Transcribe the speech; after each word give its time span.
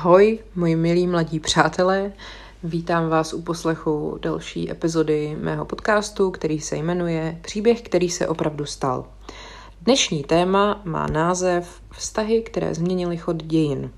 Ahoj, 0.00 0.38
moji 0.54 0.76
milí 0.76 1.06
mladí 1.06 1.40
přátelé. 1.40 2.12
Vítám 2.62 3.08
vás 3.08 3.32
u 3.32 3.42
poslechu 3.42 4.18
další 4.22 4.70
epizody 4.70 5.36
mého 5.40 5.64
podcastu, 5.64 6.30
který 6.30 6.60
se 6.60 6.76
jmenuje 6.76 7.38
Příběh, 7.42 7.82
který 7.82 8.10
se 8.10 8.28
opravdu 8.28 8.66
stal. 8.66 9.06
Dnešní 9.82 10.24
téma 10.24 10.80
má 10.84 11.06
název 11.06 11.80
Vztahy, 11.92 12.42
které 12.42 12.74
změnily 12.74 13.16
chod 13.16 13.42
dějin. 13.42 13.90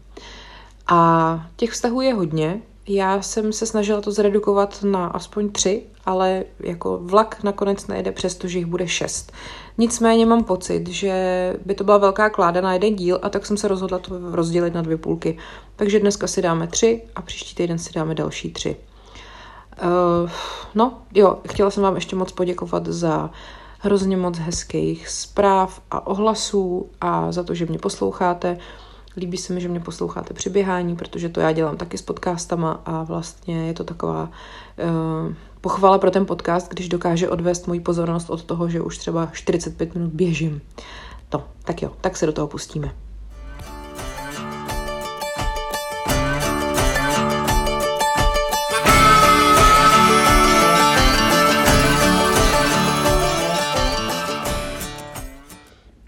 A 0.87 1.46
těch 1.57 1.70
vztahů 1.70 2.01
je 2.01 2.14
hodně. 2.14 2.62
Já 2.89 3.23
jsem 3.23 3.53
se 3.53 3.66
snažila 3.66 4.00
to 4.00 4.12
zredukovat 4.12 4.82
na 4.82 5.07
aspoň 5.07 5.53
tři, 5.53 5.82
ale 6.05 6.45
jako 6.61 6.98
vlak 7.03 7.43
nakonec 7.43 7.87
nejde, 7.87 8.12
přestože 8.12 8.59
jich 8.59 8.66
bude 8.66 8.89
šest. 8.89 9.32
Nicméně 9.79 10.27
mám 10.27 10.45
pocit, 10.45 10.88
že 10.88 11.12
by 11.65 11.75
to 11.75 11.84
byla 11.84 11.98
velká 11.98 12.30
kláda 12.30 12.61
na 12.61 12.73
jeden 12.73 12.97
díl 12.97 13.19
a 13.23 13.28
tak 13.28 13.47
jsem 13.47 13.56
se 13.56 13.69
rozhodla 13.69 13.98
to 13.98 14.30
rozdělit 14.30 14.75
na 14.75 14.83
dvě 14.83 14.97
půlky. 14.97 15.38
Takže 15.77 16.01
dneska 16.01 16.27
si 16.27 16.42
dáme 16.42 16.66
tři 16.66 17.02
a 17.15 17.23
příští 17.23 17.55
týden 17.55 17.78
si 17.78 17.92
dáme 17.92 18.15
další 18.15 18.52
tři. 18.52 18.77
Uh, 19.83 20.30
no, 20.75 20.98
jo, 21.15 21.38
chtěla 21.48 21.70
jsem 21.70 21.83
vám 21.83 21.95
ještě 21.95 22.16
moc 22.16 22.33
poděkovat 22.33 22.87
za 22.87 23.30
hrozně 23.78 24.16
moc 24.16 24.39
hezkých 24.39 25.09
zpráv 25.09 25.80
a 25.91 26.06
ohlasů 26.06 26.91
a 27.00 27.33
za 27.33 27.42
to, 27.42 27.55
že 27.55 27.66
mě 27.66 27.78
posloucháte. 27.78 28.59
Líbí 29.16 29.37
se 29.37 29.53
mi, 29.53 29.61
že 29.61 29.69
mě 29.69 29.80
posloucháte 29.80 30.34
při 30.34 30.50
běhání, 30.50 30.97
protože 30.97 31.28
to 31.28 31.41
já 31.41 31.53
dělám 31.53 31.77
taky 31.77 31.98
s 31.98 32.03
podcastama 32.03 32.80
a 32.84 33.03
vlastně 33.03 33.66
je 33.66 33.75
to 33.75 33.84
taková 33.84 34.30
uh, 35.28 35.34
pochvala 35.62 35.98
pro 35.98 36.11
ten 36.11 36.27
podcast, 36.27 36.69
když 36.69 36.89
dokáže 36.89 37.29
odvést 37.29 37.66
moji 37.66 37.80
pozornost 37.80 38.30
od 38.30 38.45
toho, 38.45 38.69
že 38.69 38.80
už 38.80 38.98
třeba 38.98 39.30
45 39.33 39.95
minut 39.95 40.12
běžím. 40.12 40.61
To, 41.29 41.45
tak 41.65 41.83
jo, 41.83 41.93
tak 42.01 42.17
se 42.17 42.27
do 42.27 42.33
toho 42.33 42.47
pustíme. 42.48 42.92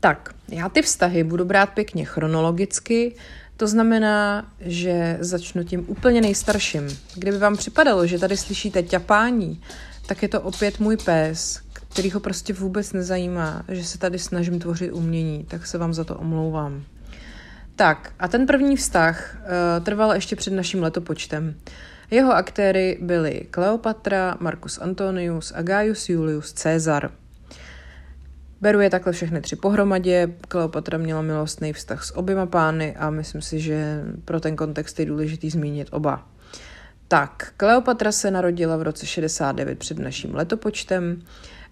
Tak, 0.00 0.34
já 0.48 0.68
ty 0.68 0.82
vztahy 0.82 1.24
budu 1.24 1.44
brát 1.44 1.66
pěkně 1.66 2.04
chronologicky, 2.04 3.16
to 3.56 3.66
znamená, 3.66 4.46
že 4.60 5.16
začnu 5.20 5.64
tím 5.64 5.84
úplně 5.86 6.20
nejstarším. 6.20 6.98
Kdyby 7.14 7.38
vám 7.38 7.56
připadalo, 7.56 8.06
že 8.06 8.18
tady 8.18 8.36
slyšíte 8.36 8.82
ťapání, 8.82 9.60
tak 10.06 10.22
je 10.22 10.28
to 10.28 10.40
opět 10.40 10.80
můj 10.80 10.96
pes, 10.96 11.60
který 11.72 12.10
ho 12.10 12.20
prostě 12.20 12.52
vůbec 12.52 12.92
nezajímá, 12.92 13.64
že 13.68 13.84
se 13.84 13.98
tady 13.98 14.18
snažím 14.18 14.58
tvořit 14.58 14.92
umění, 14.92 15.44
tak 15.44 15.66
se 15.66 15.78
vám 15.78 15.94
za 15.94 16.04
to 16.04 16.16
omlouvám. 16.16 16.84
Tak, 17.76 18.12
a 18.18 18.28
ten 18.28 18.46
první 18.46 18.76
vztah 18.76 19.36
uh, 19.36 19.84
trval 19.84 20.14
ještě 20.14 20.36
před 20.36 20.52
naším 20.52 20.82
letopočtem. 20.82 21.54
Jeho 22.10 22.32
aktéry 22.32 22.98
byli 23.00 23.46
Kleopatra, 23.50 24.36
Marcus 24.40 24.78
Antonius 24.78 25.52
a 25.56 25.62
Gaius 25.62 26.08
Julius 26.08 26.52
Caesar– 26.52 27.10
Beru 28.64 28.80
je 28.80 28.90
takhle 28.90 29.12
všechny 29.12 29.40
tři 29.40 29.56
pohromadě. 29.56 30.28
Kleopatra 30.48 30.98
měla 30.98 31.22
milostný 31.22 31.72
vztah 31.72 32.04
s 32.04 32.16
oběma 32.16 32.46
pány 32.46 32.96
a 32.96 33.10
myslím 33.10 33.42
si, 33.42 33.60
že 33.60 34.04
pro 34.24 34.40
ten 34.40 34.56
kontext 34.56 35.00
je 35.00 35.06
důležitý 35.06 35.50
zmínit 35.50 35.88
oba. 35.90 36.26
Tak, 37.08 37.52
Kleopatra 37.56 38.12
se 38.12 38.30
narodila 38.30 38.76
v 38.76 38.82
roce 38.82 39.06
69 39.06 39.78
před 39.78 39.98
naším 39.98 40.34
letopočtem. 40.34 41.22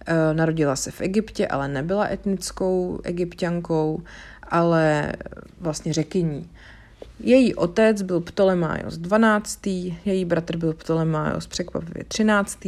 E, 0.05 0.33
narodila 0.33 0.75
se 0.75 0.91
v 0.91 1.01
Egyptě, 1.01 1.47
ale 1.47 1.67
nebyla 1.67 2.07
etnickou 2.11 2.99
egyptiankou, 3.03 4.03
ale 4.43 5.13
vlastně 5.61 5.93
řekyní. 5.93 6.49
Její 7.19 7.55
otec 7.55 8.01
byl 8.01 8.21
Ptolemaios 8.21 8.97
12., 8.97 9.67
její 10.05 10.25
bratr 10.25 10.57
byl 10.57 10.73
Ptolemaios 10.73 11.47
překvapivě 11.47 12.03
13. 12.03 12.59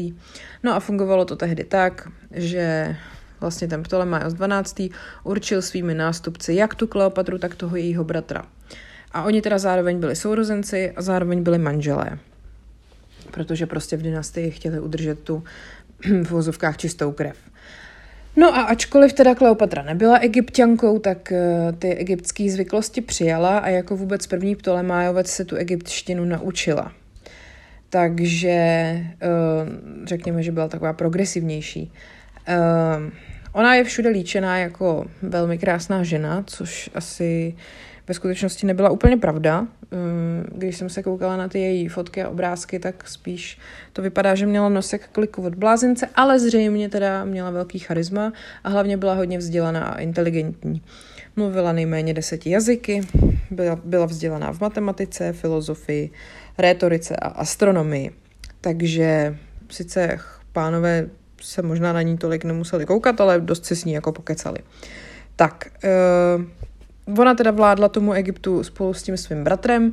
No 0.63 0.75
a 0.75 0.79
fungovalo 0.79 1.25
to 1.25 1.35
tehdy 1.35 1.63
tak, 1.63 2.07
že 2.31 2.95
vlastně 3.41 3.67
ten 3.67 3.83
Ptolemaios 3.83 4.33
12. 4.33 4.81
určil 5.23 5.61
svými 5.61 5.93
nástupci 5.95 6.53
jak 6.53 6.75
tu 6.75 6.87
Kleopatru, 6.87 7.37
tak 7.37 7.55
toho 7.55 7.75
jejího 7.75 8.03
bratra. 8.03 8.45
A 9.11 9.23
oni 9.23 9.41
teda 9.41 9.57
zároveň 9.57 9.99
byli 9.99 10.15
sourozenci 10.15 10.91
a 10.91 11.01
zároveň 11.01 11.43
byli 11.43 11.57
manželé. 11.57 12.19
Protože 13.31 13.65
prostě 13.65 13.97
v 13.97 14.01
dynastii 14.01 14.51
chtěli 14.51 14.79
udržet 14.79 15.19
tu 15.19 15.43
v 16.23 16.31
vozovkách 16.31 16.77
čistou 16.77 17.11
krev. 17.11 17.37
No 18.35 18.55
a 18.55 18.61
ačkoliv 18.61 19.13
teda 19.13 19.35
Kleopatra 19.35 19.83
nebyla 19.83 20.17
egyptiankou, 20.17 20.99
tak 20.99 21.31
eh, 21.31 21.71
ty 21.79 21.95
egyptské 21.95 22.49
zvyklosti 22.49 23.01
přijala 23.01 23.57
a 23.57 23.69
jako 23.69 23.97
vůbec 23.97 24.27
první 24.27 24.55
Ptolemájovec 24.55 25.27
se 25.27 25.45
tu 25.45 25.55
egyptštinu 25.55 26.25
naučila. 26.25 26.91
Takže 27.89 28.49
eh, 28.49 29.05
řekněme, 30.03 30.43
že 30.43 30.51
byla 30.51 30.67
taková 30.67 30.93
progresivnější. 30.93 31.91
Uh, 32.47 33.11
ona 33.51 33.75
je 33.75 33.83
všude 33.83 34.09
líčená 34.09 34.57
jako 34.57 35.05
velmi 35.21 35.57
krásná 35.57 36.03
žena, 36.03 36.43
což 36.47 36.89
asi 36.93 37.55
ve 38.07 38.13
skutečnosti 38.13 38.67
nebyla 38.67 38.89
úplně 38.89 39.17
pravda. 39.17 39.61
Uh, 39.61 39.67
když 40.57 40.77
jsem 40.77 40.89
se 40.89 41.03
koukala 41.03 41.37
na 41.37 41.47
ty 41.47 41.59
její 41.59 41.87
fotky 41.87 42.23
a 42.23 42.29
obrázky, 42.29 42.79
tak 42.79 43.09
spíš 43.09 43.57
to 43.93 44.01
vypadá, 44.01 44.35
že 44.35 44.45
měla 44.45 44.69
nosek 44.69 45.07
kliku 45.11 45.41
od 45.41 45.55
blázince, 45.55 46.09
ale 46.15 46.39
zřejmě 46.39 46.89
teda 46.89 47.25
měla 47.25 47.51
velký 47.51 47.79
charisma 47.79 48.33
a 48.63 48.69
hlavně 48.69 48.97
byla 48.97 49.13
hodně 49.13 49.37
vzdělaná 49.37 49.85
a 49.85 49.99
inteligentní. 49.99 50.81
Mluvila 51.35 51.71
nejméně 51.71 52.13
deseti 52.13 52.49
jazyky, 52.49 53.01
byla, 53.51 53.79
byla 53.83 54.05
vzdělaná 54.05 54.53
v 54.53 54.61
matematice, 54.61 55.33
filozofii, 55.33 56.09
rétorice 56.57 57.15
a 57.15 57.27
astronomii. 57.27 58.11
Takže 58.61 59.37
sice 59.69 60.19
pánové 60.51 61.09
se 61.45 61.61
možná 61.61 61.93
na 61.93 62.01
ní 62.01 62.17
tolik 62.17 62.43
nemuseli 62.43 62.85
koukat, 62.85 63.21
ale 63.21 63.39
dost 63.39 63.65
se 63.65 63.75
s 63.75 63.85
ní 63.85 63.93
jako 63.93 64.11
pokecali. 64.11 64.57
Tak, 65.35 65.67
uh, 67.07 67.19
ona 67.19 67.35
teda 67.35 67.51
vládla 67.51 67.89
tomu 67.89 68.13
Egyptu 68.13 68.63
spolu 68.63 68.93
s 68.93 69.03
tím 69.03 69.17
svým 69.17 69.43
bratrem, 69.43 69.91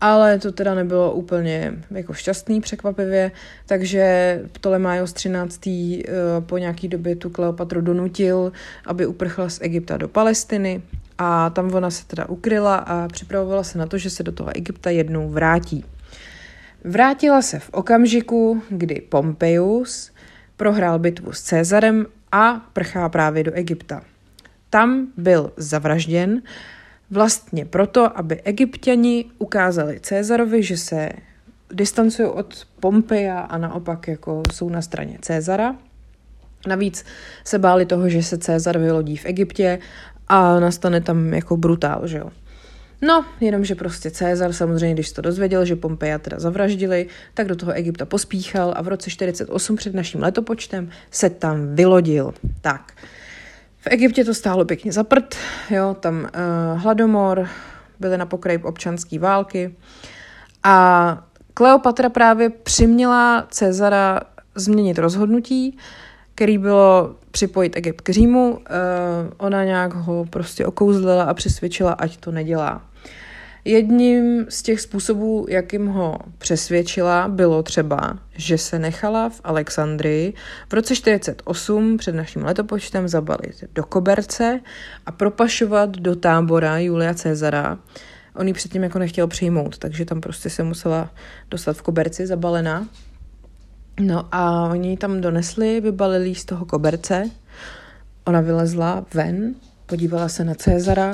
ale 0.00 0.38
to 0.38 0.52
teda 0.52 0.74
nebylo 0.74 1.12
úplně 1.12 1.72
jako 1.90 2.12
šťastný 2.12 2.60
překvapivě, 2.60 3.30
takže 3.66 4.40
Ptolemaios 4.52 5.12
13. 5.12 5.66
Uh, 5.66 6.02
po 6.46 6.58
nějaký 6.58 6.88
době 6.88 7.16
tu 7.16 7.30
Kleopatru 7.30 7.80
donutil, 7.80 8.52
aby 8.86 9.06
uprchla 9.06 9.48
z 9.48 9.58
Egypta 9.62 9.96
do 9.96 10.08
Palestiny 10.08 10.82
a 11.18 11.50
tam 11.50 11.74
ona 11.74 11.90
se 11.90 12.06
teda 12.06 12.28
ukryla 12.28 12.76
a 12.76 13.08
připravovala 13.08 13.62
se 13.62 13.78
na 13.78 13.86
to, 13.86 13.98
že 13.98 14.10
se 14.10 14.22
do 14.22 14.32
toho 14.32 14.56
Egypta 14.56 14.90
jednou 14.90 15.28
vrátí. 15.28 15.84
Vrátila 16.84 17.42
se 17.42 17.58
v 17.58 17.70
okamžiku, 17.72 18.62
kdy 18.68 19.00
Pompeius, 19.08 20.11
prohrál 20.62 20.98
bitvu 20.98 21.32
s 21.32 21.42
Cezarem 21.42 22.06
a 22.32 22.66
prchá 22.72 23.08
právě 23.08 23.44
do 23.44 23.52
Egypta. 23.52 24.02
Tam 24.70 25.06
byl 25.16 25.52
zavražděn 25.56 26.42
vlastně 27.10 27.64
proto, 27.64 28.18
aby 28.18 28.40
egyptiani 28.42 29.24
ukázali 29.38 30.00
Cezarovi, 30.00 30.62
že 30.62 30.76
se 30.76 31.08
distancují 31.72 32.28
od 32.28 32.66
Pompeja 32.80 33.40
a 33.40 33.58
naopak 33.58 34.08
jako 34.08 34.42
jsou 34.52 34.68
na 34.68 34.82
straně 34.82 35.18
Cezara. 35.20 35.76
Navíc 36.66 37.04
se 37.44 37.58
báli 37.58 37.86
toho, 37.86 38.08
že 38.08 38.22
se 38.22 38.38
Cezar 38.38 38.78
vylodí 38.78 39.16
v 39.16 39.26
Egyptě 39.26 39.78
a 40.28 40.60
nastane 40.60 41.00
tam 41.00 41.34
jako 41.34 41.56
brutál, 41.56 42.06
že 42.06 42.18
jo. 42.18 42.30
No, 43.04 43.24
jenomže 43.40 43.74
prostě 43.74 44.10
Cezar 44.10 44.52
samozřejmě, 44.52 44.94
když 44.94 45.12
to 45.12 45.22
dozvěděl, 45.22 45.64
že 45.64 45.76
Pompeja 45.76 46.18
teda 46.18 46.40
zavraždili, 46.40 47.06
tak 47.34 47.48
do 47.48 47.56
toho 47.56 47.72
Egypta 47.72 48.04
pospíchal 48.04 48.74
a 48.76 48.82
v 48.82 48.88
roce 48.88 49.10
48 49.10 49.76
před 49.76 49.94
naším 49.94 50.22
letopočtem 50.22 50.90
se 51.10 51.30
tam 51.30 51.74
vylodil. 51.74 52.34
Tak, 52.60 52.92
v 53.78 53.86
Egyptě 53.86 54.24
to 54.24 54.34
stálo 54.34 54.64
pěkně 54.64 54.92
za 54.92 55.04
prd, 55.04 55.34
jo, 55.70 55.96
tam 56.00 56.20
uh, 56.20 56.28
hladomor, 56.80 57.48
byly 58.00 58.18
na 58.18 58.26
pokraji 58.26 58.58
občanské 58.58 59.18
války 59.18 59.74
a 60.62 61.26
Kleopatra 61.54 62.08
právě 62.08 62.50
přiměla 62.50 63.46
Cezara 63.50 64.20
změnit 64.54 64.98
rozhodnutí, 64.98 65.78
který 66.34 66.58
bylo 66.58 67.14
připojit 67.30 67.76
Egypt 67.76 68.00
k 68.00 68.10
Římu. 68.10 68.50
Uh, 68.52 68.58
ona 69.36 69.64
nějak 69.64 69.94
ho 69.94 70.24
prostě 70.30 70.66
okouzlila 70.66 71.24
a 71.24 71.34
přesvědčila, 71.34 71.92
ať 71.92 72.16
to 72.16 72.32
nedělá. 72.32 72.91
Jedním 73.64 74.46
z 74.48 74.62
těch 74.62 74.80
způsobů, 74.80 75.46
jakým 75.48 75.86
ho 75.86 76.18
přesvědčila, 76.38 77.28
bylo 77.28 77.62
třeba, 77.62 78.18
že 78.36 78.58
se 78.58 78.78
nechala 78.78 79.28
v 79.28 79.40
Alexandrii 79.44 80.34
v 80.68 80.72
roce 80.72 80.96
48 80.96 81.96
před 81.96 82.14
naším 82.14 82.44
letopočtem 82.44 83.08
zabalit 83.08 83.64
do 83.74 83.84
koberce 83.84 84.60
a 85.06 85.12
propašovat 85.12 85.90
do 85.90 86.16
tábora 86.16 86.78
Julia 86.78 87.14
Cezara. 87.14 87.78
On 88.34 88.48
ji 88.48 88.54
předtím 88.54 88.82
jako 88.82 88.98
nechtěl 88.98 89.26
přijmout, 89.26 89.78
takže 89.78 90.04
tam 90.04 90.20
prostě 90.20 90.50
se 90.50 90.62
musela 90.62 91.10
dostat 91.50 91.76
v 91.76 91.82
koberci 91.82 92.26
zabalená. 92.26 92.88
No 94.00 94.28
a 94.32 94.68
oni 94.68 94.90
ji 94.90 94.96
tam 94.96 95.20
donesli, 95.20 95.80
vybalili 95.80 96.34
z 96.34 96.44
toho 96.44 96.66
koberce. 96.66 97.30
Ona 98.24 98.40
vylezla 98.40 99.04
ven, 99.14 99.54
podívala 99.86 100.28
se 100.28 100.44
na 100.44 100.54
Cezara, 100.54 101.12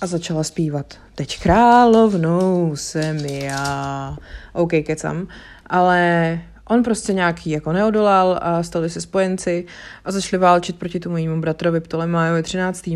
a 0.00 0.06
začala 0.06 0.44
zpívat. 0.44 0.94
Teď 1.14 1.40
královnou 1.40 2.76
jsem 2.76 3.16
já. 3.18 4.16
OK, 4.52 4.70
kecam. 4.70 5.28
Ale 5.66 6.40
on 6.68 6.82
prostě 6.82 7.12
nějaký 7.12 7.50
jako 7.50 7.72
neodolal 7.72 8.38
a 8.42 8.62
stali 8.62 8.90
se 8.90 9.00
spojenci 9.00 9.64
a 10.04 10.12
začali 10.12 10.40
válčit 10.40 10.78
proti 10.78 11.00
tomu 11.00 11.14
mému 11.14 11.40
bratrovi 11.40 11.80
Ptolemájovi 11.80 12.42
13. 12.42 12.90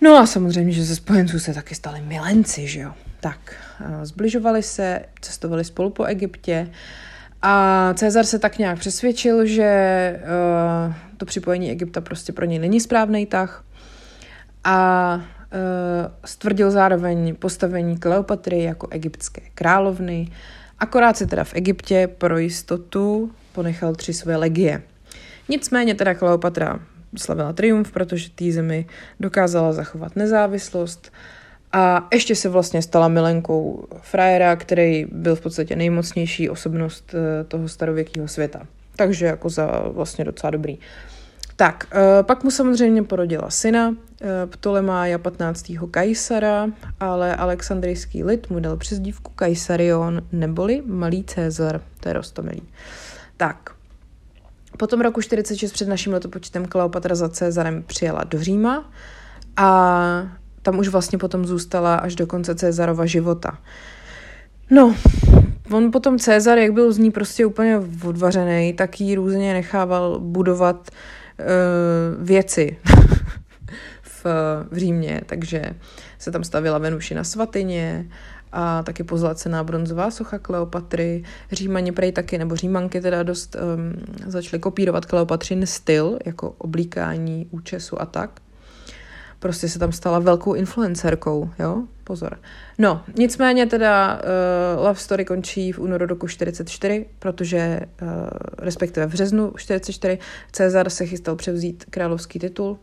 No 0.00 0.16
a 0.18 0.26
samozřejmě, 0.26 0.72
že 0.72 0.84
ze 0.84 0.96
spojenců 0.96 1.38
se 1.38 1.54
taky 1.54 1.74
stali 1.74 2.00
milenci, 2.00 2.66
že 2.66 2.80
jo. 2.80 2.92
Tak, 3.20 3.54
zbližovali 4.02 4.62
se, 4.62 5.00
cestovali 5.20 5.64
spolu 5.64 5.90
po 5.90 6.04
Egyptě 6.04 6.70
a 7.42 7.94
Cezar 7.94 8.24
se 8.24 8.38
tak 8.38 8.58
nějak 8.58 8.78
přesvědčil, 8.78 9.46
že 9.46 10.20
uh, 10.86 10.94
to 11.16 11.26
připojení 11.26 11.70
Egypta 11.70 12.00
prostě 12.00 12.32
pro 12.32 12.44
něj 12.44 12.58
není 12.58 12.80
správný 12.80 13.26
tah 13.26 13.64
a 14.64 15.20
stvrdil 16.24 16.70
zároveň 16.70 17.34
postavení 17.34 17.98
Kleopatry 17.98 18.62
jako 18.62 18.88
egyptské 18.90 19.42
královny, 19.54 20.28
akorát 20.78 21.16
se 21.16 21.26
teda 21.26 21.44
v 21.44 21.54
Egyptě 21.54 22.08
pro 22.18 22.38
jistotu 22.38 23.30
ponechal 23.52 23.94
tři 23.94 24.12
své 24.12 24.36
legie. 24.36 24.82
Nicméně 25.48 25.94
teda 25.94 26.14
Kleopatra 26.14 26.80
slavila 27.16 27.52
triumf, 27.52 27.92
protože 27.92 28.30
té 28.30 28.52
zemi 28.52 28.86
dokázala 29.20 29.72
zachovat 29.72 30.16
nezávislost 30.16 31.12
a 31.72 32.08
ještě 32.12 32.34
se 32.34 32.48
vlastně 32.48 32.82
stala 32.82 33.08
milenkou 33.08 33.88
frajera, 34.00 34.56
který 34.56 35.06
byl 35.12 35.36
v 35.36 35.40
podstatě 35.40 35.76
nejmocnější 35.76 36.50
osobnost 36.50 37.14
eh, 37.14 37.44
toho 37.44 37.68
starověkého 37.68 38.28
světa. 38.28 38.66
Takže 38.96 39.26
jako 39.26 39.48
za 39.48 39.82
vlastně 39.86 40.24
docela 40.24 40.50
dobrý. 40.50 40.78
Tak, 41.56 41.86
eh, 41.92 42.22
pak 42.22 42.44
mu 42.44 42.50
samozřejmě 42.50 43.02
porodila 43.02 43.50
syna, 43.50 43.94
eh, 43.94 44.09
Ptolemája 44.46 45.18
15. 45.18 45.72
Kajsara, 45.90 46.68
ale 47.00 47.36
alexandrijský 47.36 48.24
lid 48.24 48.50
mu 48.50 48.60
dal 48.60 48.76
přezdívku 48.76 49.32
Kajsarion, 49.34 50.22
neboli 50.32 50.82
Malý 50.86 51.24
Cezar, 51.24 51.80
to 52.00 52.08
je 52.08 52.12
rostomilý. 52.12 52.62
Tak, 53.36 53.70
potom 54.76 55.00
roku 55.00 55.22
46 55.22 55.72
před 55.72 55.88
naším 55.88 56.12
letopočtem 56.12 56.66
Kleopatra 56.66 57.14
za 57.14 57.28
Cezarem 57.28 57.82
přijela 57.82 58.24
do 58.24 58.42
Říma 58.42 58.90
a 59.56 60.32
tam 60.62 60.78
už 60.78 60.88
vlastně 60.88 61.18
potom 61.18 61.44
zůstala 61.44 61.94
až 61.94 62.14
do 62.14 62.26
konce 62.26 62.54
Cezarova 62.54 63.06
života. 63.06 63.58
No, 64.70 64.94
on 65.72 65.90
potom 65.90 66.18
Cezar, 66.18 66.58
jak 66.58 66.72
byl 66.72 66.92
z 66.92 66.98
ní 66.98 67.10
prostě 67.10 67.46
úplně 67.46 67.80
odvařený, 68.04 68.72
tak 68.72 69.00
jí 69.00 69.14
různě 69.14 69.52
nechával 69.52 70.18
budovat 70.20 70.90
uh, 70.90 72.26
věci 72.26 72.76
v, 74.24 74.26
Římě, 74.72 75.20
takže 75.26 75.62
se 76.18 76.30
tam 76.30 76.44
stavila 76.44 76.78
Venušina 76.78 77.24
svatyně 77.24 78.08
a 78.52 78.82
taky 78.82 79.04
pozlacená 79.04 79.64
bronzová 79.64 80.10
socha 80.10 80.38
Kleopatry. 80.38 81.24
Římani 81.52 81.92
prej 81.92 82.12
taky, 82.12 82.38
nebo 82.38 82.56
Římanky 82.56 83.00
teda 83.00 83.22
dost 83.22 83.56
um, 83.56 83.92
začaly 84.26 84.60
kopírovat 84.60 85.06
Kleopatřin 85.06 85.66
styl, 85.66 86.18
jako 86.26 86.54
oblíkání, 86.58 87.46
účesu 87.50 88.02
a 88.02 88.06
tak 88.06 88.40
prostě 89.40 89.68
se 89.68 89.78
tam 89.78 89.92
stala 89.92 90.18
velkou 90.18 90.54
influencerkou, 90.54 91.50
jo, 91.58 91.82
pozor. 92.04 92.38
No, 92.78 93.02
nicméně 93.16 93.66
teda 93.66 94.20
uh, 94.76 94.84
Love 94.84 95.00
Story 95.00 95.24
končí 95.24 95.72
v 95.72 95.78
únoru 95.78 96.06
roku 96.06 96.28
44, 96.28 97.06
protože, 97.18 97.80
uh, 98.02 98.08
respektive 98.58 99.06
v 99.06 99.10
březnu 99.10 99.52
44, 99.56 100.18
Cezar 100.52 100.90
se 100.90 101.06
chystal 101.06 101.36
převzít 101.36 101.84
královský 101.90 102.38
titul, 102.38 102.78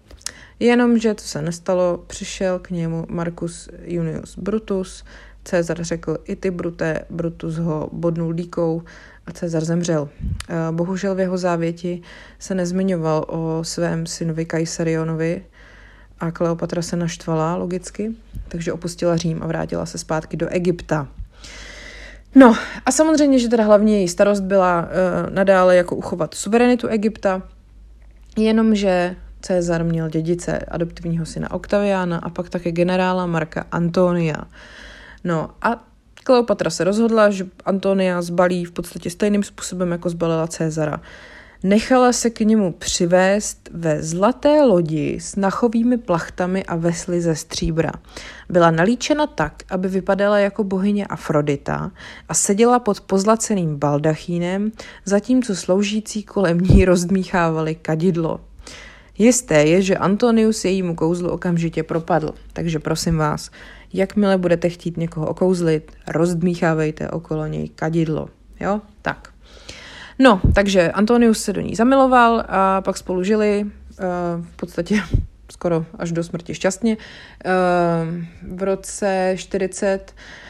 jenomže 0.60 1.14
to 1.14 1.24
se 1.24 1.42
nestalo, 1.42 2.04
přišel 2.08 2.60
k 2.60 2.70
němu 2.70 3.06
Marcus 3.10 3.70
Junius 3.84 4.38
Brutus, 4.38 5.04
Cezar 5.44 5.84
řekl, 5.84 6.18
i 6.24 6.36
ty 6.36 6.52
Brute, 6.52 7.06
Brutus 7.10 7.58
ho 7.58 7.90
bodnul 7.92 8.34
díkou 8.34 8.82
a 9.26 9.32
Cezar 9.32 9.66
zemřel. 9.66 10.02
Uh, 10.02 10.76
bohužel 10.76 11.16
v 11.16 11.20
jeho 11.20 11.38
závěti 11.38 12.02
se 12.40 12.56
nezmiňoval 12.56 13.26
o 13.28 13.64
svém 13.64 14.06
synovi 14.06 14.46
Kajsarionovi, 14.46 15.44
a 16.20 16.32
Kleopatra 16.32 16.82
se 16.82 16.96
naštvala 16.96 17.56
logicky, 17.56 18.12
takže 18.48 18.74
opustila 18.74 19.18
Řím 19.18 19.44
a 19.44 19.48
vrátila 19.48 19.86
se 19.86 19.98
zpátky 19.98 20.38
do 20.38 20.48
Egypta. 20.50 21.08
No 22.36 22.56
a 22.86 22.92
samozřejmě, 22.92 23.40
že 23.40 23.48
teda 23.48 23.64
hlavně 23.64 24.00
její 24.00 24.08
starost 24.08 24.40
byla 24.40 24.82
uh, 24.82 25.34
nadále 25.34 25.76
jako 25.76 25.96
uchovat 25.96 26.34
suverenitu 26.34 26.88
Egypta, 26.88 27.42
jenomže 28.38 29.16
Cezar 29.42 29.84
měl 29.84 30.10
dědice 30.10 30.60
adoptivního 30.60 31.26
syna 31.26 31.52
Octaviana 31.52 32.18
a 32.18 32.30
pak 32.30 32.50
také 32.50 32.72
generála 32.72 33.26
Marka 33.26 33.66
Antonia. 33.72 34.38
No 35.24 35.50
a 35.62 35.84
Kleopatra 36.24 36.70
se 36.70 36.84
rozhodla, 36.84 37.30
že 37.30 37.46
Antonia 37.66 38.22
zbalí 38.22 38.66
v 38.66 38.72
podstatě 38.72 39.10
stejným 39.10 39.44
způsobem, 39.44 39.92
jako 39.92 40.10
zbalila 40.10 40.48
Cezara. 40.48 41.02
Nechala 41.64 42.14
se 42.14 42.30
k 42.30 42.40
němu 42.40 42.72
přivést 42.72 43.70
ve 43.74 44.04
zlaté 44.04 44.62
lodi 44.62 45.18
s 45.22 45.36
nachovými 45.36 45.98
plachtami 45.98 46.64
a 46.64 46.76
vesly 46.76 47.22
ze 47.22 47.36
stříbra. 47.36 47.92
Byla 48.50 48.72
nalíčena 48.72 49.28
tak, 49.28 49.54
aby 49.70 49.88
vypadala 49.88 50.40
jako 50.40 50.64
bohyně 50.64 51.06
Afrodita 51.06 51.92
a 52.30 52.34
seděla 52.34 52.80
pod 52.80 53.02
pozlaceným 53.02 53.78
baldachínem, 53.78 54.72
zatímco 55.06 55.56
sloužící 55.56 56.24
kolem 56.24 56.60
ní 56.60 56.86
rozdmíchávali 56.86 57.76
kadidlo. 57.76 58.40
Jisté 59.18 59.66
je, 59.66 59.82
že 59.82 59.98
Antonius 59.98 60.66
jejímu 60.66 60.96
kouzlu 60.96 61.30
okamžitě 61.30 61.84
propadl, 61.84 62.34
takže 62.54 62.80
prosím 62.80 63.18
vás, 63.18 63.52
jakmile 63.94 64.38
budete 64.38 64.70
chtít 64.70 64.98
někoho 64.98 65.28
okouzlit, 65.28 65.92
rozdmíchávejte 66.08 67.10
okolo 67.10 67.48
něj 67.48 67.70
kadidlo. 67.70 68.30
Jo? 68.60 68.82
Tak. 69.02 69.37
No, 70.20 70.42
takže 70.56 70.92
Antonius 70.92 71.44
se 71.44 71.54
do 71.54 71.62
ní 71.62 71.76
zamiloval 71.76 72.44
a 72.48 72.82
pak 72.82 72.98
spolu 72.98 73.24
žili 73.24 73.64
uh, 73.64 74.46
v 74.46 74.56
podstatě 74.56 75.02
skoro 75.52 75.86
až 76.00 76.12
do 76.12 76.24
smrti 76.24 76.54
šťastně. 76.54 76.98
Uh, 76.98 78.56
v 78.56 78.64
roce 78.64 79.34
40 79.38 79.96
uh, 79.96 80.00
eh, 80.00 80.47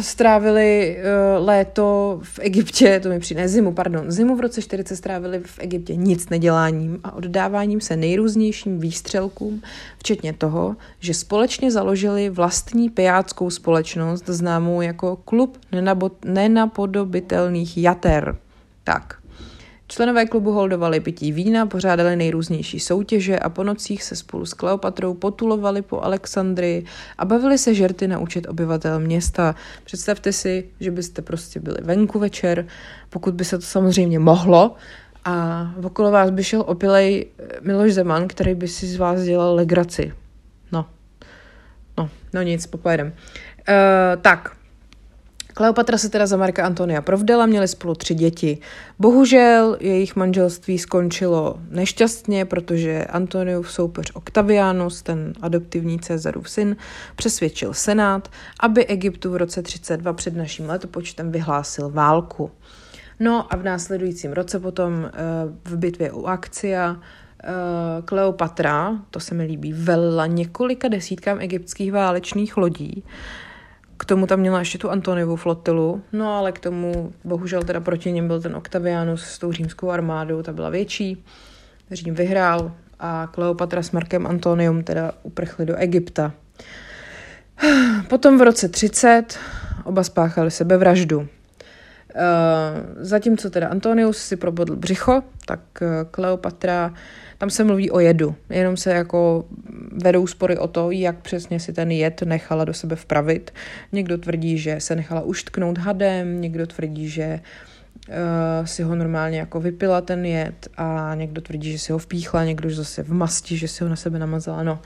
strávili 0.00 0.98
uh, 0.98 1.46
léto 1.46 2.18
v 2.22 2.38
Egyptě, 2.42 3.00
to 3.00 3.08
mi 3.08 3.20
přijde, 3.20 3.48
zimu, 3.48 3.72
pardon, 3.72 4.10
zimu 4.10 4.36
v 4.36 4.40
roce 4.40 4.62
40 4.62 4.96
strávili 4.96 5.40
v 5.44 5.58
Egyptě 5.58 5.96
nic 5.96 6.28
neděláním 6.28 7.00
a 7.04 7.12
oddáváním 7.12 7.80
se 7.80 7.96
nejrůznějším 7.96 8.80
výstřelkům, 8.80 9.62
včetně 9.98 10.32
toho, 10.32 10.76
že 11.00 11.14
společně 11.14 11.70
založili 11.70 12.30
vlastní 12.30 12.90
pijáckou 12.90 13.50
společnost 13.50 14.24
známou 14.26 14.80
jako 14.80 15.16
Klub 15.16 15.58
nenapodobitelných 16.24 17.78
jater. 17.78 18.36
Tak. 18.84 19.25
Členové 19.88 20.26
klubu 20.26 20.52
holdovali 20.52 21.00
pití 21.00 21.32
vína, 21.32 21.66
pořádali 21.66 22.16
nejrůznější 22.16 22.80
soutěže 22.80 23.38
a 23.38 23.48
po 23.48 23.64
nocích 23.64 24.02
se 24.02 24.16
spolu 24.16 24.46
s 24.46 24.54
Kleopatrou 24.54 25.14
potulovali 25.14 25.82
po 25.82 26.00
Alexandrii 26.00 26.84
a 27.18 27.24
bavili 27.24 27.58
se 27.58 27.74
žerty 27.74 28.08
na 28.08 28.18
účet 28.18 28.48
obyvatel 28.48 29.00
města. 29.00 29.54
Představte 29.84 30.32
si, 30.32 30.70
že 30.80 30.90
byste 30.90 31.22
prostě 31.22 31.60
byli 31.60 31.76
venku 31.82 32.18
večer, 32.18 32.66
pokud 33.10 33.34
by 33.34 33.44
se 33.44 33.58
to 33.58 33.64
samozřejmě 33.64 34.18
mohlo, 34.18 34.76
a 35.24 35.66
okolo 35.82 36.10
vás 36.10 36.30
by 36.30 36.44
šel 36.44 36.64
opilej 36.66 37.26
Miloš 37.60 37.92
Zeman, 37.94 38.28
který 38.28 38.54
by 38.54 38.68
si 38.68 38.86
z 38.86 38.96
vás 38.96 39.22
dělal 39.22 39.54
legraci. 39.54 40.12
No, 40.72 40.86
no, 41.98 42.10
no 42.32 42.42
nic, 42.42 42.66
popojedem. 42.66 43.06
Uh, 43.06 44.22
tak, 44.22 44.55
Kleopatra 45.58 45.98
se 45.98 46.08
teda 46.08 46.26
za 46.26 46.36
Marka 46.36 46.66
Antonia 46.66 47.02
provdala, 47.02 47.46
měli 47.46 47.68
spolu 47.68 47.94
tři 47.94 48.14
děti. 48.14 48.58
Bohužel 48.98 49.76
jejich 49.80 50.16
manželství 50.16 50.78
skončilo 50.78 51.58
nešťastně, 51.70 52.44
protože 52.44 53.04
Antoniův 53.04 53.72
soupeř 53.72 54.10
Octavianus, 54.14 55.02
ten 55.02 55.32
adoptivní 55.40 55.98
Cezarův 55.98 56.50
syn, 56.50 56.76
přesvědčil 57.16 57.74
senát, 57.74 58.28
aby 58.60 58.86
Egyptu 58.86 59.30
v 59.30 59.36
roce 59.36 59.62
32 59.62 60.12
před 60.12 60.36
naším 60.36 60.68
letopočtem 60.68 61.32
vyhlásil 61.32 61.90
válku. 61.90 62.50
No 63.20 63.52
a 63.52 63.56
v 63.56 63.62
následujícím 63.62 64.32
roce 64.32 64.60
potom 64.60 65.04
eh, 65.04 65.10
v 65.64 65.76
bitvě 65.76 66.12
u 66.12 66.26
Akcia 66.26 66.96
eh, 66.96 67.48
Kleopatra, 68.04 68.98
to 69.10 69.20
se 69.20 69.34
mi 69.34 69.44
líbí, 69.44 69.72
velila 69.72 70.26
několika 70.26 70.88
desítkám 70.88 71.40
egyptských 71.40 71.92
válečných 71.92 72.56
lodí 72.56 73.04
k 73.96 74.04
tomu 74.04 74.26
tam 74.26 74.40
měla 74.40 74.58
ještě 74.58 74.78
tu 74.78 74.90
Antoniovu 74.90 75.36
flotilu, 75.36 76.02
no 76.12 76.34
ale 76.34 76.52
k 76.52 76.58
tomu 76.58 77.12
bohužel 77.24 77.62
teda 77.62 77.80
proti 77.80 78.12
něm 78.12 78.26
byl 78.26 78.40
ten 78.40 78.56
Octavianus 78.56 79.24
s 79.24 79.38
tou 79.38 79.52
římskou 79.52 79.90
armádou, 79.90 80.42
ta 80.42 80.52
byla 80.52 80.70
větší. 80.70 81.24
Řím 81.90 82.14
vyhrál 82.14 82.72
a 83.00 83.28
Kleopatra 83.32 83.82
s 83.82 83.90
Markem 83.90 84.26
Antonium 84.26 84.82
teda 84.82 85.12
uprchli 85.22 85.66
do 85.66 85.76
Egypta. 85.76 86.32
Potom 88.08 88.38
v 88.38 88.42
roce 88.42 88.68
30 88.68 89.38
oba 89.84 90.04
spáchali 90.04 90.50
sebevraždu. 90.50 91.28
zatímco 92.96 93.50
teda 93.50 93.68
Antonius 93.68 94.18
si 94.18 94.36
probodl 94.36 94.76
břicho, 94.76 95.22
tak 95.46 95.60
Kleopatra, 96.10 96.94
tam 97.38 97.50
se 97.50 97.64
mluví 97.64 97.90
o 97.90 98.00
jedu, 98.00 98.34
jenom 98.50 98.76
se 98.76 98.90
jako 98.90 99.44
vedou 100.04 100.26
spory 100.26 100.58
o 100.58 100.68
to, 100.68 100.90
jak 100.90 101.18
přesně 101.18 101.60
si 101.60 101.72
ten 101.72 101.90
jed 101.90 102.22
nechala 102.22 102.64
do 102.64 102.74
sebe 102.74 102.96
vpravit. 102.96 103.50
Někdo 103.92 104.18
tvrdí, 104.18 104.58
že 104.58 104.80
se 104.80 104.96
nechala 104.96 105.20
uštknout 105.20 105.78
hadem, 105.78 106.40
někdo 106.40 106.66
tvrdí, 106.66 107.08
že 107.08 107.40
uh, 108.08 108.14
si 108.64 108.82
ho 108.82 108.94
normálně 108.94 109.38
jako 109.38 109.60
vypila 109.60 110.00
ten 110.00 110.26
jed 110.26 110.68
a 110.76 111.14
někdo 111.14 111.40
tvrdí, 111.40 111.72
že 111.72 111.78
si 111.78 111.92
ho 111.92 111.98
vpíchla, 111.98 112.44
někdo 112.44 112.70
zase 112.70 113.02
v 113.02 113.12
masti, 113.12 113.56
že 113.56 113.68
si 113.68 113.84
ho 113.84 113.90
na 113.90 113.96
sebe 113.96 114.18
namazala, 114.18 114.62
no 114.62 114.78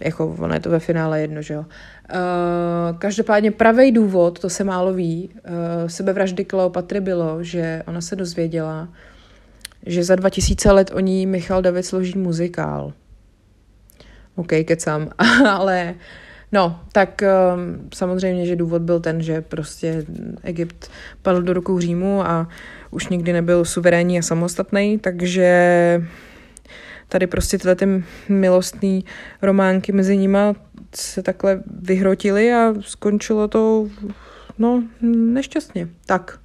jako 0.00 0.36
ono 0.38 0.54
je 0.54 0.60
to 0.60 0.70
ve 0.70 0.78
finále 0.78 1.20
jedno, 1.20 1.42
že 1.42 1.54
jo. 1.54 1.60
Uh, 1.60 2.98
každopádně 2.98 3.50
pravý 3.50 3.92
důvod, 3.92 4.38
to 4.38 4.50
se 4.50 4.64
málo 4.64 4.92
ví, 4.92 5.30
uh, 5.34 5.88
sebevraždy 5.88 6.44
Kleopatry 6.44 7.00
bylo, 7.00 7.44
že 7.44 7.82
ona 7.86 8.00
se 8.00 8.16
dozvěděla, 8.16 8.88
že 9.86 10.04
za 10.04 10.14
2000 10.14 10.72
let 10.72 10.90
o 10.94 11.00
ní 11.00 11.26
Michal 11.26 11.62
David 11.62 11.86
složí 11.86 12.18
muzikál. 12.18 12.92
OK, 14.36 14.48
kecám, 14.64 15.10
ale 15.48 15.94
no, 16.52 16.80
tak 16.92 17.22
um, 17.22 17.88
samozřejmě, 17.94 18.46
že 18.46 18.56
důvod 18.56 18.82
byl 18.82 19.00
ten, 19.00 19.22
že 19.22 19.40
prostě 19.40 20.04
Egypt 20.42 20.90
padl 21.22 21.42
do 21.42 21.52
rukou 21.52 21.80
Římu 21.80 22.26
a 22.26 22.48
už 22.90 23.08
nikdy 23.08 23.32
nebyl 23.32 23.64
suverénní 23.64 24.18
a 24.18 24.22
samostatný, 24.22 24.98
takže 24.98 26.02
tady 27.08 27.26
prostě 27.26 27.58
tyhle 27.58 27.74
ty 27.74 28.04
milostné 28.28 29.00
románky 29.42 29.92
mezi 29.92 30.16
nima 30.16 30.54
se 30.94 31.22
takhle 31.22 31.62
vyhrotily 31.80 32.52
a 32.52 32.74
skončilo 32.80 33.48
to 33.48 33.88
no, 34.58 34.82
nešťastně. 35.02 35.88
Tak, 36.06 36.38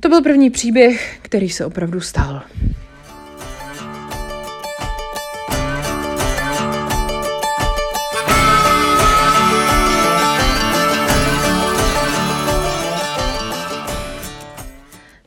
to 0.00 0.08
byl 0.08 0.22
první 0.22 0.50
příběh, 0.50 1.18
který 1.22 1.50
se 1.50 1.64
opravdu 1.64 2.00
stal. 2.00 2.42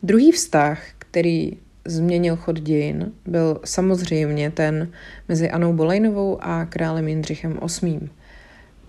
Druhý 0.03 0.32
vztah, 0.32 0.82
který 1.00 1.51
změnil 1.86 2.36
chod 2.36 2.60
dějin, 2.60 3.12
byl 3.25 3.60
samozřejmě 3.65 4.51
ten 4.51 4.92
mezi 5.27 5.50
Anou 5.50 5.74
Bolejnovou 5.74 6.38
a 6.42 6.65
králem 6.65 7.08
Jindřichem 7.08 7.60
VIII. 7.82 8.10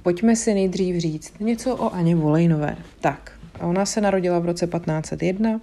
Pojďme 0.03 0.37
si 0.37 0.55
nejdřív 0.55 0.97
říct 0.97 1.41
něco 1.41 1.77
o 1.77 1.95
Aně 1.95 2.17
Bolejnové. 2.17 2.77
Tak, 3.01 3.33
ona 3.61 3.87
se 3.87 4.01
narodila 4.01 4.39
v 4.39 4.45
roce 4.45 4.67
1501 4.67 5.61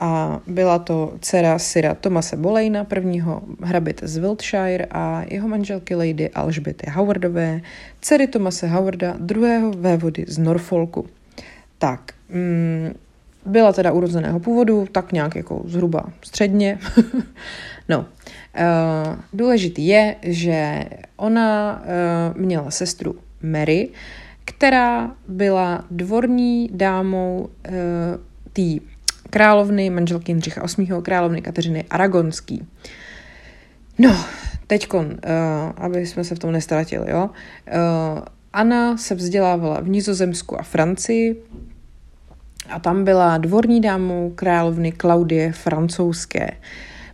a 0.00 0.40
byla 0.46 0.78
to 0.78 1.14
dcera 1.20 1.58
syra 1.58 1.94
Tomase 1.94 2.36
Bolejna, 2.36 2.84
prvního 2.84 3.42
hrabit 3.62 4.00
z 4.04 4.16
Wiltshire 4.16 4.86
a 4.90 5.24
jeho 5.28 5.48
manželky 5.48 5.94
Lady 5.94 6.30
Alžběty 6.30 6.90
Howardové, 6.90 7.60
dcery 8.00 8.26
Tomase 8.26 8.68
Howarda, 8.68 9.16
druhého 9.18 9.70
vévody 9.70 10.24
z 10.28 10.38
Norfolku. 10.38 11.06
Tak, 11.78 12.12
mm, 12.28 12.94
byla 13.46 13.72
teda 13.72 13.92
urozeného 13.92 14.40
původu, 14.40 14.86
tak 14.92 15.12
nějak 15.12 15.36
jako 15.36 15.62
zhruba 15.64 16.12
středně. 16.22 16.78
no, 17.88 17.98
uh, 17.98 18.04
důležitý 19.32 19.86
je, 19.86 20.16
že 20.22 20.84
ona 21.16 21.82
uh, 22.32 22.40
měla 22.40 22.70
sestru 22.70 23.14
Mary, 23.42 23.88
která 24.44 25.14
byla 25.28 25.84
dvorní 25.90 26.70
dámou 26.72 27.48
uh, 27.68 27.74
té 28.52 28.89
královny, 29.30 29.90
manželky 29.90 30.32
Jindřicha 30.32 30.62
VIII. 30.78 31.02
královny 31.02 31.42
Kateřiny 31.42 31.84
Aragonský. 31.90 32.66
No, 33.98 34.24
teďkon, 34.66 35.06
uh, 35.06 35.72
aby 35.76 36.06
jsme 36.06 36.24
se 36.24 36.34
v 36.34 36.38
tom 36.38 36.52
nestratili, 36.52 37.10
jo. 37.10 37.30
Uh, 37.30 38.22
Anna 38.52 38.96
se 38.96 39.14
vzdělávala 39.14 39.80
v 39.80 39.88
Nizozemsku 39.88 40.60
a 40.60 40.62
Francii, 40.62 41.42
a 42.70 42.78
tam 42.78 43.04
byla 43.04 43.38
dvorní 43.38 43.80
dámou 43.80 44.32
královny 44.34 44.92
Klaudie 44.92 45.52
francouzské. 45.52 46.50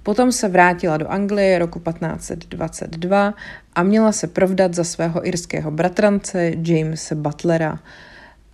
Potom 0.03 0.33
se 0.33 0.49
vrátila 0.49 0.97
do 0.97 1.11
Anglie 1.11 1.59
roku 1.59 1.81
1522 1.81 3.35
a 3.75 3.83
měla 3.83 4.13
se 4.13 4.27
provdat 4.27 4.75
za 4.75 4.85
svého 4.85 5.27
irského 5.29 5.71
bratrance 5.71 6.53
Jamesa 6.63 7.15
Butlera. 7.15 7.79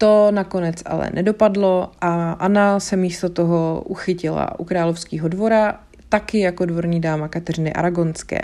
To 0.03 0.31
nakonec 0.31 0.83
ale 0.85 1.11
nedopadlo 1.15 1.93
a 2.01 2.33
Anna 2.33 2.81
se 2.81 2.97
místo 2.97 3.29
toho 3.29 3.83
uchytila 3.87 4.61
u 4.61 4.65
královského 4.65 5.29
dvora, 5.29 5.81
taky 6.09 6.41
jako 6.41 6.65
dvorní 6.65 7.01
dáma 7.01 7.29
Kateřiny 7.29 7.73
Aragonské. 7.73 8.41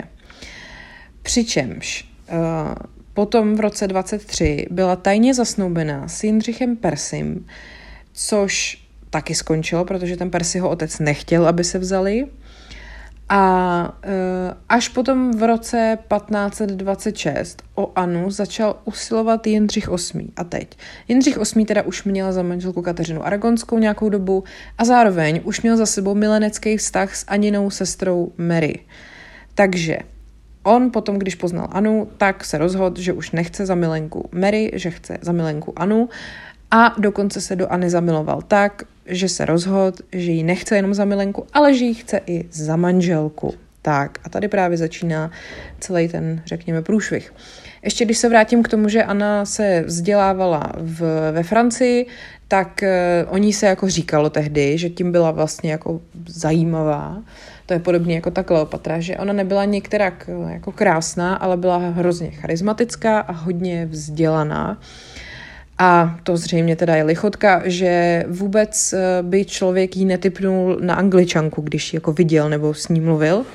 Přičemž 1.21 2.09
uh, 2.31 2.37
potom 3.13 3.55
v 3.55 3.59
roce 3.59 3.87
23 3.87 4.67
byla 4.71 4.95
tajně 4.95 5.33
zasnoubená 5.33 6.07
s 6.07 6.23
Jindřichem 6.23 6.75
Persim, 6.75 7.45
což 8.13 8.83
taky 9.09 9.35
skončilo, 9.35 9.85
protože 9.85 10.17
ten 10.17 10.31
Persiho 10.31 10.69
otec 10.69 10.99
nechtěl, 10.99 11.47
aby 11.47 11.63
se 11.63 11.79
vzali. 11.79 12.27
A 13.29 13.99
e, 14.03 14.13
až 14.69 14.87
potom 14.87 15.31
v 15.31 15.43
roce 15.43 15.97
1526 16.17 17.63
o 17.75 17.91
Anu 17.95 18.31
začal 18.31 18.75
usilovat 18.85 19.47
Jindřich 19.47 19.87
VIII. 19.87 20.29
A 20.35 20.43
teď. 20.43 20.77
Jindřich 21.07 21.37
VIII 21.37 21.65
teda 21.65 21.81
už 21.81 22.03
měl 22.03 22.33
za 22.33 22.43
manželku 22.43 22.81
Kateřinu 22.81 23.25
Aragonskou 23.25 23.77
nějakou 23.77 24.09
dobu 24.09 24.43
a 24.77 24.85
zároveň 24.85 25.41
už 25.43 25.61
měl 25.61 25.77
za 25.77 25.85
sebou 25.85 26.15
milenecký 26.15 26.77
vztah 26.77 27.15
s 27.15 27.25
Aninou 27.27 27.69
sestrou 27.69 28.31
Mary. 28.37 28.79
Takže 29.55 29.97
on 30.63 30.91
potom, 30.91 31.19
když 31.19 31.35
poznal 31.35 31.67
Anu, 31.71 32.07
tak 32.17 32.45
se 32.45 32.57
rozhodl, 32.57 33.01
že 33.01 33.13
už 33.13 33.31
nechce 33.31 33.65
za 33.65 33.75
milenku 33.75 34.29
Mary, 34.31 34.71
že 34.73 34.91
chce 34.91 35.17
za 35.21 35.31
milenku 35.31 35.79
Anu 35.79 36.09
a 36.71 36.95
dokonce 36.97 37.41
se 37.41 37.55
do 37.55 37.71
Anny 37.71 37.89
zamiloval 37.89 38.41
tak, 38.41 38.83
že 39.09 39.29
se 39.29 39.45
rozhodl, 39.45 39.97
že 40.11 40.31
ji 40.31 40.43
nechce 40.43 40.75
jenom 40.75 40.93
za 40.93 41.05
milenku, 41.05 41.45
ale 41.53 41.73
že 41.73 41.85
ji 41.85 41.93
chce 41.93 42.21
i 42.25 42.45
za 42.51 42.75
manželku. 42.75 43.53
Tak 43.81 44.19
a 44.23 44.29
tady 44.29 44.47
právě 44.47 44.77
začíná 44.77 45.31
celý 45.79 46.07
ten, 46.07 46.41
řekněme, 46.45 46.81
průšvih. 46.81 47.33
Ještě 47.83 48.05
když 48.05 48.17
se 48.17 48.29
vrátím 48.29 48.63
k 48.63 48.67
tomu, 48.67 48.89
že 48.89 49.03
Anna 49.03 49.45
se 49.45 49.83
vzdělávala 49.85 50.71
v, 50.77 51.31
ve 51.31 51.43
Francii, 51.43 52.05
tak 52.47 52.83
uh, 53.23 53.33
o 53.33 53.37
ní 53.37 53.53
se 53.53 53.65
jako 53.65 53.89
říkalo 53.89 54.29
tehdy, 54.29 54.77
že 54.77 54.89
tím 54.89 55.11
byla 55.11 55.31
vlastně 55.31 55.71
jako 55.71 56.01
zajímavá. 56.27 57.23
To 57.65 57.73
je 57.73 57.79
podobně 57.79 58.15
jako 58.15 58.31
ta 58.31 58.43
Kleopatra, 58.43 58.99
že 58.99 59.17
ona 59.17 59.33
nebyla 59.33 59.65
některak 59.65 60.29
eh, 60.29 60.53
jako 60.53 60.71
krásná, 60.71 61.35
ale 61.35 61.57
byla 61.57 61.77
hrozně 61.77 62.31
charismatická 62.31 63.19
a 63.19 63.31
hodně 63.31 63.85
vzdělaná. 63.85 64.71
Uh, 64.71 64.85
a 65.79 66.19
to 66.23 66.37
zřejmě 66.37 66.75
teda 66.75 66.95
je 66.95 67.03
lichotka, 67.03 67.61
že 67.65 68.23
vůbec 68.27 68.93
eh, 68.93 69.23
by 69.23 69.45
člověk 69.45 69.97
jí 69.97 70.05
netypnul 70.05 70.77
na 70.81 70.95
angličanku, 70.95 71.61
když 71.61 71.93
ji 71.93 71.97
jako 71.97 72.13
viděl 72.13 72.49
nebo 72.49 72.73
s 72.73 72.87
ní 72.87 73.01
mluvil 73.01 73.45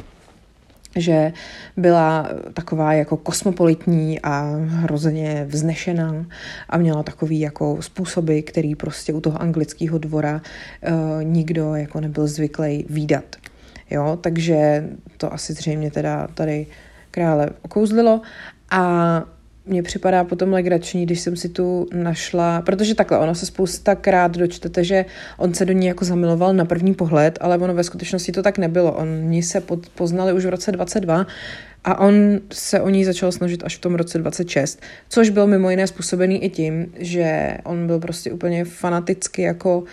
že 0.96 1.32
byla 1.76 2.28
taková 2.52 2.92
jako 2.92 3.16
kosmopolitní 3.16 4.20
a 4.20 4.56
hrozně 4.66 5.46
vznešená 5.48 6.26
a 6.68 6.78
měla 6.78 7.02
takový 7.02 7.40
jako 7.40 7.82
způsoby, 7.82 8.40
který 8.40 8.74
prostě 8.74 9.12
u 9.12 9.20
toho 9.20 9.42
anglického 9.42 9.98
dvora 9.98 10.40
uh, 10.40 11.24
nikdo 11.24 11.74
jako 11.74 12.00
nebyl 12.00 12.26
zvyklý 12.26 12.86
výdat. 12.88 13.36
Jo, 13.90 14.18
takže 14.20 14.88
to 15.16 15.32
asi 15.32 15.52
zřejmě 15.52 15.90
teda 15.90 16.26
tady 16.34 16.66
krále 17.10 17.50
okouzlilo 17.62 18.20
a 18.70 19.24
mně 19.66 19.82
připadá 19.82 20.24
potom 20.24 20.52
legrační, 20.52 21.06
když 21.06 21.20
jsem 21.20 21.36
si 21.36 21.48
tu 21.48 21.86
našla, 21.92 22.62
protože 22.62 22.94
takhle, 22.94 23.18
ono 23.18 23.34
se 23.34 23.46
spousta 23.46 23.94
krát 23.94 24.36
dočtete, 24.36 24.84
že 24.84 25.04
on 25.38 25.54
se 25.54 25.64
do 25.64 25.72
ní 25.72 25.86
jako 25.86 26.04
zamiloval 26.04 26.54
na 26.54 26.64
první 26.64 26.94
pohled, 26.94 27.38
ale 27.40 27.58
ono 27.58 27.74
ve 27.74 27.84
skutečnosti 27.84 28.32
to 28.32 28.42
tak 28.42 28.58
nebylo. 28.58 28.92
Oni 28.92 29.42
se 29.42 29.60
pod, 29.60 29.88
poznali 29.88 30.32
už 30.32 30.44
v 30.44 30.48
roce 30.48 30.72
22 30.72 31.26
a 31.84 31.98
on 31.98 32.14
se 32.52 32.80
o 32.80 32.88
ní 32.88 33.04
začal 33.04 33.32
snažit 33.32 33.62
až 33.64 33.76
v 33.76 33.80
tom 33.80 33.94
roce 33.94 34.18
26, 34.18 34.82
což 35.08 35.30
byl 35.30 35.46
mimo 35.46 35.70
jiné 35.70 35.86
způsobený 35.86 36.44
i 36.44 36.50
tím, 36.50 36.92
že 36.98 37.56
on 37.64 37.86
byl 37.86 37.98
prostě 37.98 38.32
úplně 38.32 38.64
fanaticky 38.64 39.42
jako 39.42 39.84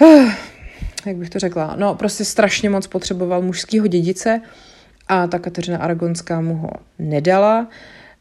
jak 1.06 1.16
bych 1.16 1.30
to 1.30 1.38
řekla, 1.38 1.76
no 1.78 1.94
prostě 1.94 2.24
strašně 2.24 2.70
moc 2.70 2.86
potřeboval 2.86 3.42
mužského 3.42 3.86
dědice 3.86 4.40
a 5.08 5.26
ta 5.26 5.38
Kateřina 5.38 5.78
Aragonská 5.78 6.40
mu 6.40 6.54
ho 6.54 6.70
nedala, 6.98 7.68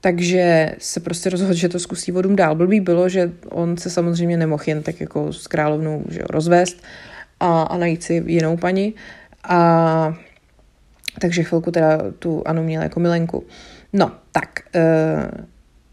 takže 0.05 0.75
se 0.77 0.99
prostě 0.99 1.29
rozhodl, 1.29 1.53
že 1.53 1.69
to 1.69 1.79
zkusí 1.79 2.11
vodům 2.11 2.35
dál. 2.35 2.55
Blbý 2.55 2.79
bylo, 2.79 3.09
že 3.09 3.31
on 3.49 3.77
se 3.77 3.89
samozřejmě 3.89 4.37
nemohl 4.37 4.63
jen 4.67 4.83
tak 4.83 5.01
jako 5.01 5.33
s 5.33 5.47
královnou 5.47 6.03
že 6.09 6.19
jo, 6.19 6.25
rozvést 6.29 6.83
a, 7.39 7.61
a 7.61 7.77
najít 7.77 8.03
si 8.03 8.23
jinou 8.25 8.57
paní. 8.57 8.93
A 9.43 10.17
takže 11.19 11.43
chvilku 11.43 11.71
teda 11.71 11.97
tu 12.19 12.43
Anu 12.45 12.63
měla 12.63 12.83
jako 12.83 12.99
milenku. 12.99 13.43
No, 13.93 14.11
tak, 14.31 14.59
e, 14.75 14.83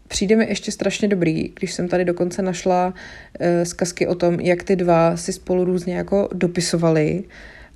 přijde 0.07 0.35
mi 0.35 0.45
ještě 0.45 0.71
strašně 0.71 1.07
dobrý, 1.07 1.51
když 1.59 1.73
jsem 1.73 1.87
tady 1.87 2.05
dokonce 2.05 2.41
našla 2.41 2.87
uh, 2.87 3.45
zkazky 3.63 4.07
o 4.07 4.15
tom, 4.15 4.39
jak 4.39 4.63
ty 4.63 4.75
dva 4.75 5.17
si 5.17 5.33
spolu 5.33 5.65
různě 5.65 5.95
jako 5.95 6.29
dopisovali 6.33 7.23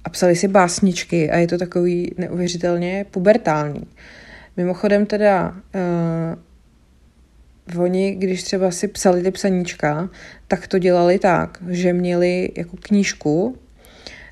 a 0.04 0.10
psali 0.10 0.36
si 0.36 0.48
básničky 0.48 1.32
a 1.32 1.38
je 1.38 1.48
to 1.48 1.58
takový 1.58 2.12
neuvěřitelně 2.18 3.06
pubertální. 3.12 3.88
Mimochodem 4.58 5.06
teda 5.06 5.56
uh, 7.76 7.82
oni, 7.84 8.16
když 8.16 8.44
třeba 8.44 8.72
si 8.72 8.88
psali 8.88 9.24
ty 9.24 9.32
psaníčka, 9.32 10.10
tak 10.48 10.68
to 10.68 10.80
dělali 10.80 11.20
tak, 11.20 11.58
že 11.68 11.94
měli 11.94 12.50
jako 12.58 12.78
knížku, 12.80 13.58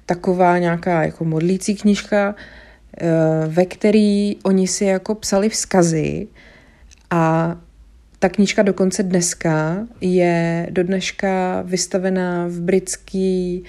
taková 0.05 0.57
nějaká 0.57 1.03
jako 1.03 1.25
modlící 1.25 1.75
knížka, 1.75 2.35
uh, 2.35 3.53
ve 3.53 3.65
který 3.65 4.35
oni 4.43 4.67
si 4.67 4.85
jako 4.85 5.15
psali 5.15 5.49
vzkazy 5.49 6.27
a 7.09 7.55
ta 8.19 8.29
knížka 8.29 8.63
dokonce 8.63 9.03
dneska 9.03 9.87
je 10.01 10.67
do 10.71 10.83
dneška 10.83 11.61
vystavená 11.61 12.47
v 12.47 12.59
britský, 12.61 13.63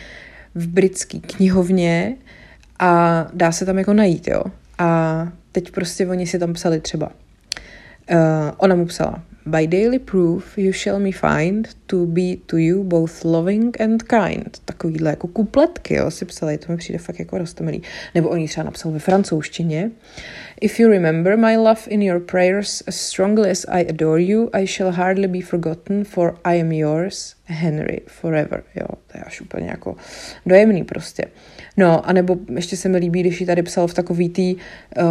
v 0.55 0.67
britský 0.69 1.21
knihovně 1.21 2.17
a 2.79 3.25
dá 3.33 3.53
se 3.53 3.67
tam 3.67 3.79
jako 3.79 3.93
najít, 3.93 4.29
jo. 4.29 4.43
A 4.79 5.29
teď 5.57 5.71
prostě 5.71 6.07
oni 6.07 6.27
si 6.27 6.39
tam 6.39 6.53
psali 6.53 6.81
třeba. 6.81 7.07
Uh, 7.07 8.51
ona 8.57 8.75
mu 8.75 8.87
psala, 8.87 9.23
By 9.47 9.67
daily 9.67 9.99
proof 9.99 10.59
you 10.59 10.73
shall 10.73 10.99
me 10.99 11.13
find 11.13 11.69
to 11.87 12.07
be 12.07 12.37
to 12.47 12.57
you 12.57 12.85
both 12.85 13.25
loving 13.25 13.81
and 13.81 14.03
kind. 14.03 14.59
Takovýhle 14.65 15.11
jako 15.11 15.27
kupletky, 15.29 15.95
jo, 15.95 16.11
si 16.11 16.25
psali, 16.25 16.59
to 16.59 16.73
mi 16.73 16.79
přijde 16.79 16.99
fakt 16.99 17.19
jako 17.19 17.39
rostomilý. 17.39 17.83
Nebo 18.15 18.29
oni 18.29 18.49
třeba 18.49 18.65
napsal 18.65 18.93
ve 18.93 18.99
francouzštině. 18.99 19.91
If 20.61 20.81
you 20.81 20.89
remember 20.89 21.37
my 21.37 21.57
love 21.57 21.81
in 21.89 22.03
your 22.03 22.21
prayers 22.21 22.83
as 22.87 22.97
strongly 22.97 23.51
as 23.51 23.65
I 23.69 23.87
adore 23.89 24.23
you, 24.23 24.51
I 24.53 24.67
shall 24.67 24.91
hardly 24.91 25.29
be 25.29 25.41
forgotten, 25.41 26.05
for 26.05 26.39
I 26.45 26.61
am 26.61 26.73
yours, 26.73 27.35
Henry, 27.45 28.01
forever. 28.07 28.63
Jo, 28.75 28.87
to 29.07 29.19
je 29.19 29.25
až 29.25 29.41
úplně 29.41 29.67
jako 29.67 29.97
dojemný 30.47 30.85
prostě. 30.85 31.25
No, 31.77 32.09
anebo 32.09 32.37
ještě 32.55 32.77
se 32.77 32.89
mi 32.89 32.99
líbí, 32.99 33.21
když 33.21 33.41
ji 33.41 33.47
tady 33.47 33.63
psal 33.63 33.87
v 33.87 33.95
takový 33.95 34.29
tý 34.29 34.55
uh, 34.55 35.05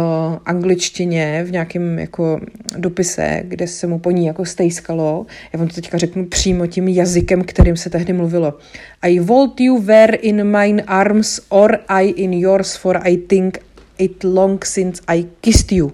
angličtině, 0.44 1.44
v 1.46 1.52
nějakém 1.52 1.98
jako 1.98 2.40
dopise, 2.76 3.42
kde 3.44 3.66
se 3.66 3.86
mu 3.86 3.98
po 3.98 4.10
ní 4.10 4.26
jako 4.26 4.44
stejskalo. 4.44 5.26
Já 5.52 5.58
vám 5.58 5.68
to 5.68 5.74
teďka 5.74 5.98
řeknu 5.98 6.26
přímo 6.26 6.66
tím 6.66 6.88
jazykem, 6.88 7.44
kterým 7.44 7.76
se 7.76 7.90
tehdy 7.90 8.12
mluvilo. 8.12 8.54
I 9.02 9.20
want 9.20 9.60
you 9.60 9.82
were 9.82 10.16
in 10.16 10.44
mine 10.44 10.82
arms 10.82 11.40
or 11.48 11.78
I 11.88 12.06
in 12.06 12.32
yours, 12.32 12.76
for 12.76 13.00
I 13.04 13.16
think 13.16 13.58
it 13.98 14.24
long 14.24 14.64
since 14.64 15.02
I 15.06 15.24
kissed 15.40 15.72
you. 15.72 15.92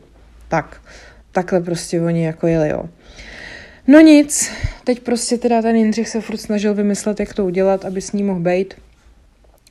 Tak, 0.48 0.80
takhle 1.32 1.60
prostě 1.60 2.00
oni 2.00 2.24
jako 2.24 2.46
jeli, 2.46 2.68
jo. 2.68 2.84
No 3.86 4.00
nic, 4.00 4.50
teď 4.84 5.00
prostě 5.00 5.38
teda 5.38 5.62
ten 5.62 5.76
Jindřich 5.76 6.08
se 6.08 6.20
furt 6.20 6.36
snažil 6.36 6.74
vymyslet, 6.74 7.20
jak 7.20 7.34
to 7.34 7.44
udělat, 7.44 7.84
aby 7.84 8.00
s 8.00 8.12
ním 8.12 8.26
mohl 8.26 8.40
být. 8.40 8.74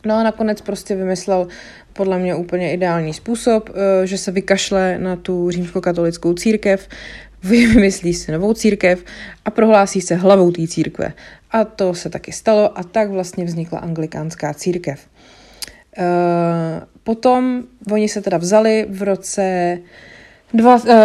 No 0.06 0.16
a 0.16 0.24
nakonec 0.24 0.62
prostě 0.62 0.96
vymyslel 0.96 1.48
podle 1.94 2.20
mě 2.20 2.36
úplně 2.36 2.74
ideální 2.74 3.14
způsob, 3.14 3.70
eh, 3.70 4.08
že 4.08 4.18
se 4.18 4.32
vykašle 4.32 4.98
na 5.00 5.16
tu 5.16 5.52
římskokatolickou 5.52 6.34
církev, 6.34 6.88
vymyslí 7.44 8.14
si 8.14 8.32
novou 8.32 8.54
církev 8.54 9.04
a 9.46 9.52
prohlásí 9.52 10.02
se 10.02 10.16
hlavou 10.16 10.52
té 10.52 10.68
církve. 10.68 11.14
A 11.52 11.64
to 11.64 11.94
se 11.94 12.10
taky 12.10 12.32
stalo 12.32 12.80
a 12.80 12.84
tak 12.84 13.10
vlastně 13.10 13.46
vznikla 13.46 13.80
anglikánská 13.80 14.54
církev. 14.54 15.08
Eh, 15.98 16.82
potom 17.04 17.64
oni 17.92 18.10
se 18.10 18.22
teda 18.22 18.38
vzali 18.38 18.86
v 18.90 19.02
roce 19.02 19.78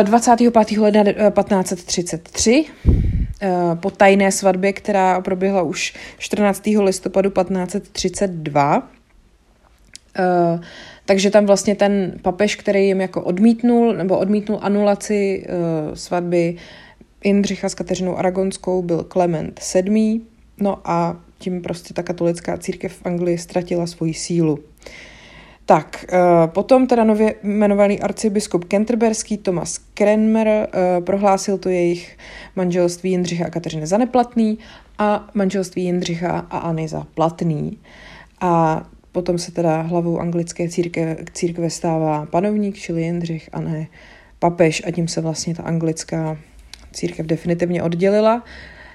25. 0.02 0.76
Eh, 0.76 0.80
ledna 0.80 1.04
1533 1.30 2.64
po 3.80 3.90
tajné 3.90 4.32
svatbě, 4.32 4.72
která 4.72 5.20
proběhla 5.20 5.62
už 5.62 5.94
14. 6.18 6.66
listopadu 6.66 7.30
1532. 7.30 8.76
Uh, 10.18 10.60
takže 11.04 11.30
tam 11.30 11.46
vlastně 11.46 11.74
ten 11.74 12.18
papež, 12.22 12.56
který 12.56 12.86
jim 12.86 13.00
jako 13.00 13.22
odmítnul, 13.22 13.94
nebo 13.94 14.18
odmítnul 14.18 14.58
anulaci 14.62 15.46
uh, 15.48 15.94
svatby 15.94 16.56
Jindřicha 17.24 17.68
s 17.68 17.74
Kateřinou 17.74 18.16
Aragonskou, 18.16 18.82
byl 18.82 19.04
Klement 19.04 19.60
VII. 19.74 20.20
No 20.60 20.78
a 20.84 21.16
tím 21.38 21.62
prostě 21.62 21.94
ta 21.94 22.02
katolická 22.02 22.56
církev 22.56 22.92
v 22.92 23.06
Anglii 23.06 23.38
ztratila 23.38 23.86
svoji 23.86 24.14
sílu. 24.14 24.58
Tak, 25.66 26.04
uh, 26.12 26.46
potom 26.46 26.86
teda 26.86 27.04
nově 27.04 27.34
jmenovaný 27.42 28.00
arcibiskup 28.00 28.64
Canterberský 28.64 29.38
Thomas 29.38 29.80
Cranmer 29.94 30.48
uh, 30.48 31.04
prohlásil 31.04 31.58
to 31.58 31.68
jejich 31.68 32.18
manželství 32.56 33.10
Jindřicha 33.10 33.46
a 33.46 33.50
Kateřiny 33.50 33.86
za 33.86 33.98
neplatný 33.98 34.58
a 34.98 35.28
manželství 35.34 35.84
Jindřicha 35.84 36.46
a 36.50 36.58
Anny 36.58 36.88
za 36.88 37.06
platný. 37.14 37.78
A 38.40 38.82
Potom 39.16 39.38
se 39.38 39.52
teda 39.52 39.80
hlavou 39.80 40.20
anglické 40.20 40.68
církve, 40.68 41.16
církve 41.32 41.70
stává 41.70 42.26
panovník, 42.26 42.76
čili 42.76 43.02
Jindřich 43.02 43.48
a 43.52 43.60
ne 43.60 43.86
papež 44.38 44.82
a 44.86 44.90
tím 44.90 45.08
se 45.08 45.20
vlastně 45.20 45.54
ta 45.54 45.62
anglická 45.62 46.36
církev 46.92 47.26
definitivně 47.26 47.82
oddělila. 47.82 48.44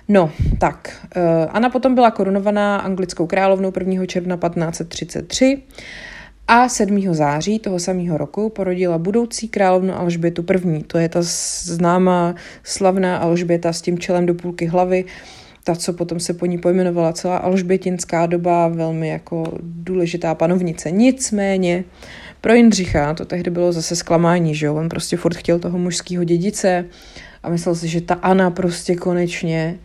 No, 0.08 0.32
tak. 0.60 1.08
Uh, 1.16 1.24
Anna 1.50 1.70
potom 1.70 1.96
byla 1.96 2.12
korunovaná 2.12 2.78
anglickou 2.78 3.28
královnou 3.28 3.72
1. 3.80 4.06
června 4.06 4.38
1533 4.38 5.62
a 6.54 6.70
7. 6.70 7.14
září 7.14 7.60
toho 7.60 7.80
samého 7.80 8.18
roku 8.18 8.50
porodila 8.50 8.98
budoucí 8.98 9.48
královnu 9.48 9.98
Alžbětu 9.98 10.46
I. 10.74 10.84
To 10.84 10.98
je 10.98 11.10
ta 11.10 11.20
známá 11.22 12.36
slavná 12.64 13.18
Alžběta 13.18 13.74
s 13.74 13.82
tím 13.82 14.00
čelem 14.00 14.26
do 14.26 14.34
půlky 14.34 14.66
hlavy, 14.66 15.06
ta, 15.64 15.76
co 15.76 15.94
potom 15.94 16.20
se 16.20 16.34
po 16.34 16.46
ní 16.46 16.58
pojmenovala 16.58 17.14
celá 17.14 17.38
alžbětinská 17.38 18.26
doba, 18.26 18.68
velmi 18.68 19.10
jako 19.10 19.44
důležitá 19.62 20.36
panovnice. 20.36 20.92
Nicméně 20.92 21.84
pro 22.42 22.54
Jindřicha 22.54 23.14
to 23.14 23.26
tehdy 23.26 23.52
bylo 23.52 23.72
zase 23.72 23.96
zklamání, 23.96 24.56
že 24.56 24.66
jo? 24.66 24.76
On 24.76 24.90
prostě 24.90 25.18
furt 25.18 25.36
chtěl 25.36 25.60
toho 25.60 25.78
mužského 25.78 26.24
dědice 26.24 26.86
a 27.44 27.50
myslel 27.50 27.76
si, 27.76 27.88
že 27.88 28.02
ta 28.02 28.14
Anna 28.14 28.52
prostě 28.52 28.96
konečně 28.96 29.80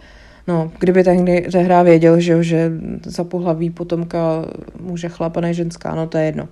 No, 0.48 0.72
kdyby 0.78 1.04
tehdy 1.04 1.46
hra 1.54 1.82
věděl, 1.82 2.20
že, 2.20 2.42
že 2.42 2.72
za 3.04 3.24
pohlaví 3.24 3.70
potomka 3.70 4.44
muže 4.80 5.08
chlapa 5.08 5.40
ne 5.40 5.54
ženská, 5.54 5.94
no 5.94 6.06
to 6.06 6.18
je 6.18 6.24
jedno. 6.24 6.48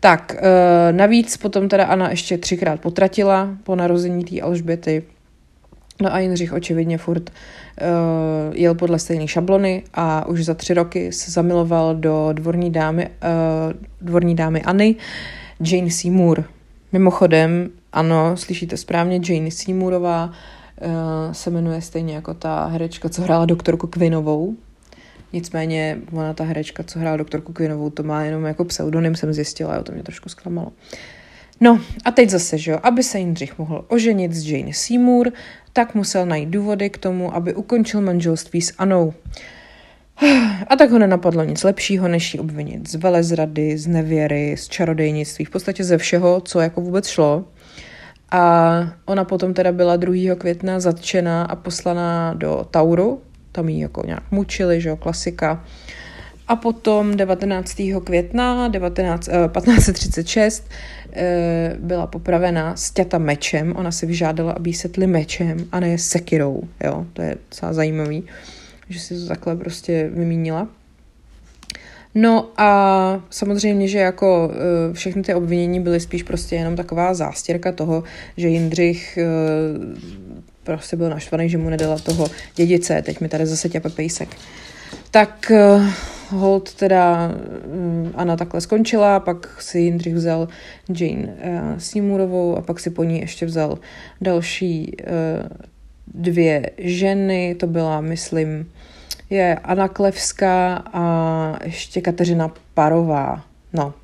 Tak, 0.00 0.36
e, 0.38 0.92
navíc 0.92 1.36
potom 1.36 1.68
teda 1.68 1.84
Anna 1.84 2.10
ještě 2.10 2.38
třikrát 2.38 2.80
potratila 2.80 3.48
po 3.62 3.76
narození 3.76 4.24
té 4.24 4.40
Alžběty. 4.40 5.02
No 6.02 6.14
a 6.14 6.18
Jindřich 6.18 6.52
očividně 6.52 6.98
furt 6.98 7.30
uh, 7.30 8.56
jel 8.56 8.74
podle 8.74 8.98
stejné 8.98 9.28
šablony 9.28 9.82
a 9.94 10.26
už 10.26 10.44
za 10.44 10.54
tři 10.54 10.74
roky 10.74 11.12
se 11.12 11.30
zamiloval 11.30 11.94
do 11.94 12.28
dvorní 12.32 12.70
dámy, 12.70 13.06
uh, 13.06 13.72
dvorní 14.00 14.34
dámy 14.34 14.62
Anny, 14.62 14.96
Jane 15.60 15.90
Seymour. 15.90 16.44
Mimochodem, 16.92 17.70
ano, 17.92 18.36
slyšíte 18.36 18.76
správně, 18.76 19.20
Jane 19.28 19.50
Seymourová 19.50 20.32
se 21.32 21.50
jmenuje 21.50 21.80
stejně 21.80 22.14
jako 22.14 22.34
ta 22.34 22.66
herečka, 22.66 23.08
co 23.08 23.22
hrála 23.22 23.46
doktorku 23.46 23.86
Quinovou. 23.86 24.56
Nicméně 25.32 25.98
ona, 26.12 26.34
ta 26.34 26.44
herečka, 26.44 26.82
co 26.82 26.98
hrála 26.98 27.16
doktorku 27.16 27.52
Quinovou, 27.52 27.90
to 27.90 28.02
má 28.02 28.22
jenom 28.22 28.44
jako 28.44 28.64
pseudonym, 28.64 29.16
jsem 29.16 29.32
zjistila, 29.32 29.76
jo, 29.76 29.82
to 29.82 29.92
mě 29.92 30.02
trošku 30.02 30.28
zklamalo. 30.28 30.72
No 31.60 31.80
a 32.04 32.10
teď 32.10 32.30
zase, 32.30 32.58
že 32.58 32.70
jo, 32.70 32.78
aby 32.82 33.02
se 33.02 33.18
Jindřich 33.18 33.58
mohl 33.58 33.84
oženit 33.88 34.32
s 34.32 34.50
Jane 34.50 34.72
Seymour, 34.72 35.32
tak 35.72 35.94
musel 35.94 36.26
najít 36.26 36.48
důvody 36.48 36.90
k 36.90 36.98
tomu, 36.98 37.34
aby 37.34 37.54
ukončil 37.54 38.00
manželství 38.00 38.62
s 38.62 38.74
Anou. 38.78 39.14
A 40.66 40.76
tak 40.76 40.90
ho 40.90 40.98
nenapadlo 40.98 41.44
nic 41.44 41.62
lepšího, 41.62 42.08
než 42.08 42.34
ji 42.34 42.40
obvinit 42.40 42.88
z 42.88 42.94
velezrady, 42.94 43.78
z 43.78 43.86
nevěry, 43.86 44.56
z 44.58 44.68
čarodejnictví, 44.68 45.44
v 45.44 45.50
podstatě 45.50 45.84
ze 45.84 45.98
všeho, 45.98 46.40
co 46.40 46.60
jako 46.60 46.80
vůbec 46.80 47.08
šlo. 47.08 47.44
A 48.32 48.94
ona 49.04 49.24
potom 49.24 49.54
teda 49.54 49.72
byla 49.72 49.96
2. 49.96 50.34
května 50.38 50.80
zatčená 50.80 51.44
a 51.44 51.56
poslaná 51.56 52.34
do 52.34 52.66
Tauru, 52.70 53.22
tam 53.52 53.68
ji 53.68 53.80
jako 53.80 54.02
nějak 54.06 54.22
mučili, 54.30 54.80
že 54.80 54.88
jo, 54.88 54.96
klasika. 54.96 55.64
A 56.48 56.56
potom 56.56 57.16
19. 57.16 58.00
května 58.04 58.68
19, 58.68 59.28
eh, 59.28 59.48
1536 59.48 60.68
eh, 61.12 61.76
byla 61.78 62.06
popravena 62.06 62.76
stěta 62.76 63.18
mečem. 63.18 63.76
Ona 63.76 63.92
si 63.92 64.06
vyžádala, 64.06 64.52
aby 64.52 64.72
setli 64.72 65.06
mečem 65.06 65.56
a 65.72 65.80
ne 65.80 65.98
sekirou. 65.98 66.62
Jo? 66.84 67.06
To 67.12 67.22
je 67.22 67.36
docela 67.50 67.72
zajímavý, 67.72 68.24
že 68.88 69.00
si 69.00 69.20
to 69.20 69.26
takhle 69.26 69.56
prostě 69.56 70.10
vymínila. 70.14 70.68
No 72.14 72.50
a 72.56 73.20
samozřejmě, 73.30 73.88
že 73.88 73.98
jako 73.98 74.48
uh, 74.48 74.94
všechny 74.94 75.22
ty 75.22 75.34
obvinění 75.34 75.80
byly 75.80 76.00
spíš 76.00 76.22
prostě 76.22 76.56
jenom 76.56 76.76
taková 76.76 77.14
zástěrka 77.14 77.72
toho, 77.72 78.04
že 78.36 78.48
Jindřich 78.48 79.18
uh, 79.18 79.94
prostě 80.62 80.96
byl 80.96 81.10
naštvaný, 81.10 81.48
že 81.48 81.58
mu 81.58 81.70
nedala 81.70 81.98
toho 81.98 82.26
dědice, 82.56 83.02
teď 83.02 83.20
mi 83.20 83.28
tady 83.28 83.46
zase 83.46 83.68
těpe 83.68 83.88
pejsek. 83.88 84.28
Tak 85.10 85.52
uh, 85.54 85.86
hold 86.28 86.74
teda 86.74 87.34
um, 87.74 88.12
Anna 88.14 88.36
takhle 88.36 88.60
skončila, 88.60 89.20
pak 89.20 89.62
si 89.62 89.78
Jindřich 89.80 90.14
vzal 90.14 90.48
Jane 90.98 91.36
Seymourovou 91.78 92.56
a 92.56 92.60
pak 92.62 92.80
si 92.80 92.90
po 92.90 93.04
ní 93.04 93.20
ještě 93.20 93.46
vzal 93.46 93.78
další 94.20 94.96
dvě 96.14 96.70
ženy, 96.78 97.54
to 97.54 97.66
byla, 97.66 98.00
myslím, 98.00 98.70
je 99.32 99.54
Anna 99.54 99.88
Klevská 99.88 100.74
a 100.92 101.58
ještě 101.64 102.00
Kateřina 102.00 102.52
Parová. 102.74 103.44
No, 103.72 103.94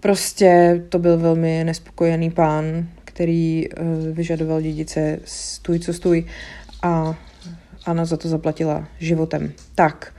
prostě 0.00 0.82
to 0.88 0.98
byl 0.98 1.18
velmi 1.18 1.64
nespokojený 1.64 2.30
pán, 2.30 2.64
který 3.04 3.68
uh, 3.68 3.86
vyžadoval 4.16 4.60
dědice 4.60 5.18
stůj 5.24 5.78
co 5.78 5.92
stůj 5.92 6.24
a 6.82 7.14
Anna 7.86 8.04
za 8.04 8.16
to 8.16 8.28
zaplatila 8.28 8.88
životem. 8.98 9.52
Tak, 9.74 10.12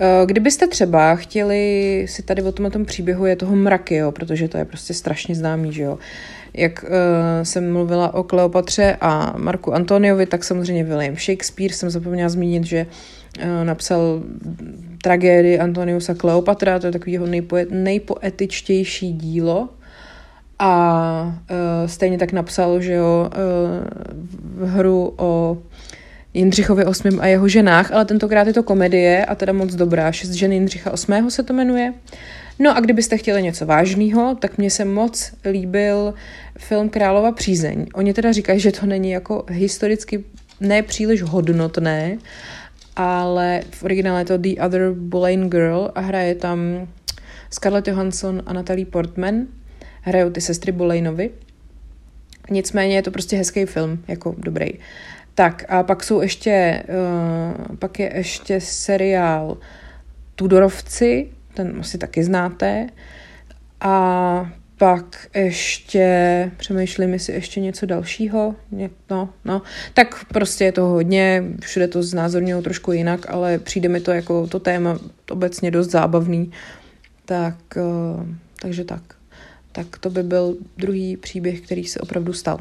uh, 0.00 0.26
kdybyste 0.26 0.68
třeba 0.68 1.14
chtěli 1.14 2.04
si 2.08 2.22
tady 2.22 2.42
o 2.42 2.52
tom, 2.52 2.70
tom 2.70 2.84
příběhu 2.84 3.26
je 3.26 3.36
toho 3.36 3.56
mraky, 3.56 3.94
jo, 3.96 4.12
protože 4.12 4.48
to 4.48 4.58
je 4.58 4.64
prostě 4.64 4.94
strašně 4.94 5.34
známý, 5.34 5.72
že 5.72 5.82
jo. 5.82 5.98
Jak 6.54 6.84
uh, 6.84 6.88
jsem 7.42 7.72
mluvila 7.72 8.14
o 8.14 8.22
Kleopatře 8.22 8.96
a 9.00 9.34
Marku 9.38 9.74
Antoniovi, 9.74 10.26
tak 10.26 10.44
samozřejmě 10.44 10.84
William 10.84 11.16
Shakespeare 11.16 11.72
jsem 11.72 11.90
zapomněla 11.90 12.28
zmínit, 12.28 12.64
že 12.64 12.86
uh, 12.86 13.19
napsal 13.64 14.22
tragédii 15.02 15.58
Antoniusa 15.58 16.14
Kleopatra, 16.14 16.78
to 16.78 16.86
je 16.86 16.92
takový 16.92 17.12
jeho 17.12 17.26
nejpoet, 17.26 17.68
nejpoetičtější 17.70 19.12
dílo, 19.12 19.68
a 20.62 21.34
uh, 21.50 21.88
stejně 21.88 22.18
tak 22.18 22.32
napsal, 22.32 22.80
že 22.80 22.92
jo, 22.92 23.30
uh, 24.60 24.68
hru 24.68 25.14
o 25.16 25.58
Jindřichovi 26.34 26.84
VIII. 26.84 27.20
a 27.20 27.26
jeho 27.26 27.48
ženách, 27.48 27.92
ale 27.92 28.04
tentokrát 28.04 28.46
je 28.46 28.52
to 28.52 28.62
komedie 28.62 29.24
a 29.24 29.34
teda 29.34 29.52
moc 29.52 29.74
dobrá. 29.74 30.12
Šest 30.12 30.30
žen 30.30 30.52
Jindřicha 30.52 30.92
VIII. 31.08 31.30
se 31.30 31.42
to 31.42 31.52
jmenuje. 31.52 31.94
No 32.58 32.76
a 32.76 32.80
kdybyste 32.80 33.16
chtěli 33.16 33.42
něco 33.42 33.66
vážného, 33.66 34.36
tak 34.40 34.58
mně 34.58 34.70
se 34.70 34.84
moc 34.84 35.32
líbil 35.50 36.14
film 36.58 36.88
Králova 36.88 37.32
přízeň. 37.32 37.86
Oni 37.94 38.14
teda 38.14 38.32
říkají, 38.32 38.60
že 38.60 38.72
to 38.72 38.86
není 38.86 39.10
jako 39.10 39.44
historicky 39.48 40.24
nepříliš 40.60 41.22
hodnotné, 41.22 42.18
ale 43.00 43.62
v 43.70 43.82
originále 43.84 44.20
je 44.20 44.24
to 44.24 44.38
The 44.38 44.60
Other 44.60 44.92
Boleyn 44.92 45.48
Girl 45.48 45.90
a 45.94 46.00
hraje 46.00 46.34
tam 46.34 46.88
Scarlett 47.50 47.88
Johansson 47.88 48.42
a 48.46 48.52
Natalie 48.52 48.86
Portman. 48.86 49.46
Hrajou 50.02 50.30
ty 50.30 50.40
sestry 50.40 50.72
Boleynovi. 50.72 51.30
Nicméně 52.50 52.96
je 52.96 53.02
to 53.02 53.10
prostě 53.10 53.36
hezký 53.36 53.64
film, 53.66 54.04
jako 54.08 54.34
dobrý. 54.38 54.68
Tak 55.34 55.64
a 55.68 55.82
pak 55.82 56.04
jsou 56.04 56.20
ještě, 56.20 56.82
uh, 56.88 57.76
pak 57.76 57.98
je 57.98 58.12
ještě 58.16 58.60
seriál 58.60 59.56
Tudorovci, 60.36 61.28
ten 61.54 61.76
asi 61.80 61.98
taky 61.98 62.24
znáte. 62.24 62.86
A 63.80 64.52
pak 64.80 65.28
ještě, 65.34 66.50
přemýšlím, 66.56 67.12
jestli 67.12 67.32
ještě 67.32 67.60
něco 67.60 67.86
dalšího, 67.86 68.54
no, 69.10 69.28
no, 69.44 69.62
tak 69.94 70.24
prostě 70.24 70.64
je 70.64 70.72
to 70.72 70.82
hodně, 70.84 71.44
všude 71.60 71.88
to 71.88 72.02
znázorňují 72.02 72.62
trošku 72.62 72.92
jinak, 72.92 73.30
ale 73.30 73.58
přijde 73.58 73.88
mi 73.88 74.00
to 74.00 74.10
jako 74.10 74.46
to 74.46 74.60
téma 74.60 74.98
obecně 75.30 75.70
dost 75.70 75.90
zábavný, 75.90 76.52
tak, 77.24 77.56
uh, 77.76 78.26
takže 78.60 78.84
tak. 78.84 79.02
Tak 79.72 79.98
to 79.98 80.10
by 80.10 80.22
byl 80.22 80.56
druhý 80.76 81.16
příběh, 81.16 81.60
který 81.60 81.84
se 81.84 82.00
opravdu 82.00 82.32
stal. 82.32 82.58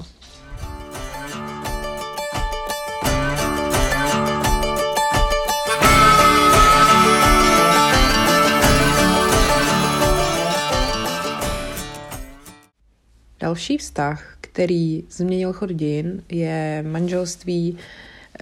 Další 13.39 13.78
vztah, 13.78 14.38
který 14.41 15.04
změnil 15.10 15.54
chod 15.54 15.69
dějin, 15.69 16.23
je 16.30 16.84
manželství 16.88 17.78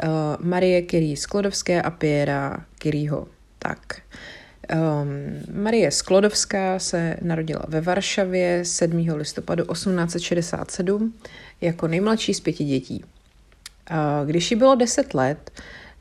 uh, 0.04 0.10
Marie 0.40 0.82
Curie 0.82 1.18
Sklodovské 1.18 1.82
a 1.82 1.92
Piera 1.92 2.66
Curieho. 2.82 3.28
Tak, 3.60 4.02
um, 4.74 5.64
Marie 5.64 5.92
Sklodovská 5.92 6.80
se 6.80 7.18
narodila 7.22 7.66
ve 7.68 7.82
Varšavě 7.82 8.66
7. 8.66 9.08
listopadu 9.14 9.66
1867 9.66 11.14
jako 11.62 11.88
nejmladší 11.88 12.34
z 12.34 12.40
pěti 12.40 12.64
dětí. 12.64 13.04
Uh, 13.92 14.28
když 14.28 14.52
jí 14.52 14.58
bylo 14.58 14.76
10 14.76 15.14
let, 15.14 15.52